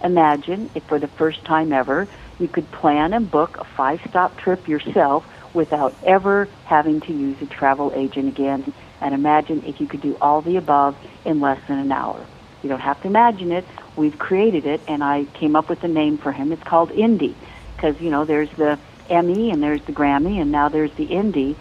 Imagine 0.04 0.70
if 0.74 0.84
for 0.88 1.00
the 1.00 1.08
first 1.18 1.44
time 1.44 1.72
ever 1.72 2.08
you 2.38 2.48
could 2.48 2.70
plan 2.70 3.12
and 3.12 3.30
book 3.30 3.56
a 3.58 3.64
five 3.76 3.98
stop 4.08 4.38
trip 4.38 4.68
yourself 4.68 5.24
without 5.56 5.94
ever 6.04 6.48
having 6.66 7.00
to 7.00 7.12
use 7.12 7.40
a 7.42 7.46
travel 7.46 7.92
agent 7.96 8.28
again. 8.28 8.72
And 9.00 9.14
imagine 9.14 9.64
if 9.66 9.80
you 9.80 9.88
could 9.88 10.02
do 10.02 10.16
all 10.20 10.42
the 10.42 10.56
above 10.56 10.96
in 11.24 11.40
less 11.40 11.60
than 11.66 11.78
an 11.78 11.90
hour. 11.90 12.24
You 12.62 12.68
don't 12.68 12.80
have 12.80 13.00
to 13.02 13.08
imagine 13.08 13.50
it. 13.50 13.64
We've 13.96 14.18
created 14.18 14.66
it, 14.66 14.80
and 14.86 15.02
I 15.02 15.24
came 15.24 15.56
up 15.56 15.68
with 15.68 15.82
a 15.82 15.88
name 15.88 16.18
for 16.18 16.32
him. 16.32 16.52
It's 16.52 16.62
called 16.62 16.90
Indie, 16.90 17.34
because 17.74 18.00
you 18.00 18.10
know 18.10 18.24
there's 18.24 18.50
the 18.50 18.78
Emmy 19.08 19.50
and 19.50 19.62
there's 19.62 19.82
the 19.82 19.92
Grammy 19.92 20.40
and 20.40 20.50
now 20.50 20.68
there's 20.68 20.92
the 20.94 21.06
Indie. 21.06 21.56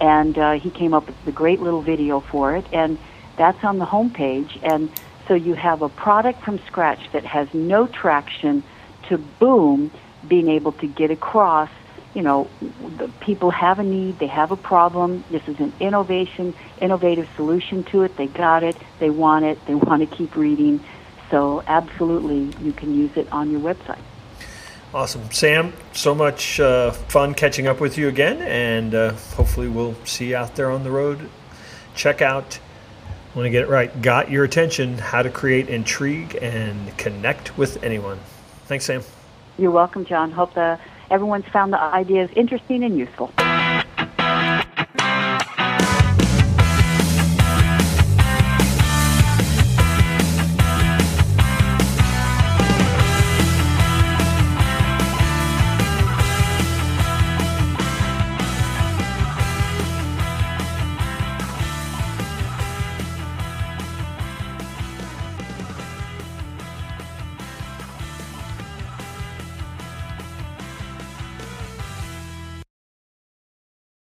And 0.00 0.38
uh, 0.38 0.52
he 0.52 0.70
came 0.70 0.94
up 0.94 1.06
with 1.06 1.16
a 1.26 1.32
great 1.32 1.60
little 1.60 1.82
video 1.82 2.20
for 2.20 2.54
it, 2.56 2.66
and 2.72 2.98
that's 3.36 3.62
on 3.64 3.78
the 3.78 3.86
homepage. 3.86 4.58
And 4.62 4.90
so 5.26 5.34
you 5.34 5.54
have 5.54 5.82
a 5.82 5.88
product 5.88 6.42
from 6.42 6.58
scratch 6.66 7.10
that 7.12 7.24
has 7.24 7.52
no 7.52 7.86
traction 7.86 8.62
to 9.08 9.18
boom, 9.18 9.90
being 10.26 10.48
able 10.48 10.72
to 10.72 10.86
get 10.86 11.10
across. 11.10 11.70
You 12.18 12.24
know, 12.24 12.50
the 12.96 13.06
people 13.20 13.52
have 13.52 13.78
a 13.78 13.84
need, 13.84 14.18
they 14.18 14.26
have 14.26 14.50
a 14.50 14.56
problem. 14.56 15.22
This 15.30 15.46
is 15.46 15.60
an 15.60 15.72
innovation, 15.78 16.52
innovative 16.80 17.28
solution 17.36 17.84
to 17.84 18.02
it. 18.02 18.16
They 18.16 18.26
got 18.26 18.64
it, 18.64 18.76
they 18.98 19.08
want 19.08 19.44
it, 19.44 19.64
they 19.66 19.74
want 19.86 20.00
to 20.00 20.16
keep 20.16 20.34
reading. 20.34 20.80
So, 21.30 21.62
absolutely, 21.68 22.52
you 22.60 22.72
can 22.72 22.92
use 22.92 23.16
it 23.16 23.30
on 23.30 23.52
your 23.52 23.60
website. 23.60 24.00
Awesome. 24.92 25.30
Sam, 25.30 25.72
so 25.92 26.12
much 26.12 26.58
uh, 26.58 26.90
fun 26.90 27.34
catching 27.34 27.68
up 27.68 27.78
with 27.78 27.96
you 27.96 28.08
again, 28.08 28.42
and 28.42 28.96
uh, 28.96 29.12
hopefully 29.36 29.68
we'll 29.68 29.94
see 30.04 30.30
you 30.30 30.36
out 30.36 30.56
there 30.56 30.72
on 30.72 30.82
the 30.82 30.90
road. 30.90 31.30
Check 31.94 32.20
out, 32.20 32.58
I 33.32 33.36
want 33.38 33.46
to 33.46 33.50
get 33.50 33.62
it 33.62 33.68
right, 33.68 34.02
Got 34.02 34.28
Your 34.28 34.42
Attention 34.42 34.98
How 34.98 35.22
to 35.22 35.30
Create 35.30 35.68
Intrigue 35.68 36.36
and 36.42 36.98
Connect 36.98 37.56
with 37.56 37.80
Anyone. 37.84 38.18
Thanks, 38.64 38.86
Sam. 38.86 39.04
You're 39.56 39.70
welcome, 39.70 40.04
John. 40.04 40.32
Hope 40.32 40.54
the, 40.54 40.80
everyone's 41.10 41.46
found 41.52 41.72
the 41.72 41.80
ideas 41.80 42.30
interesting 42.36 42.84
and 42.84 42.96
useful. 42.96 43.32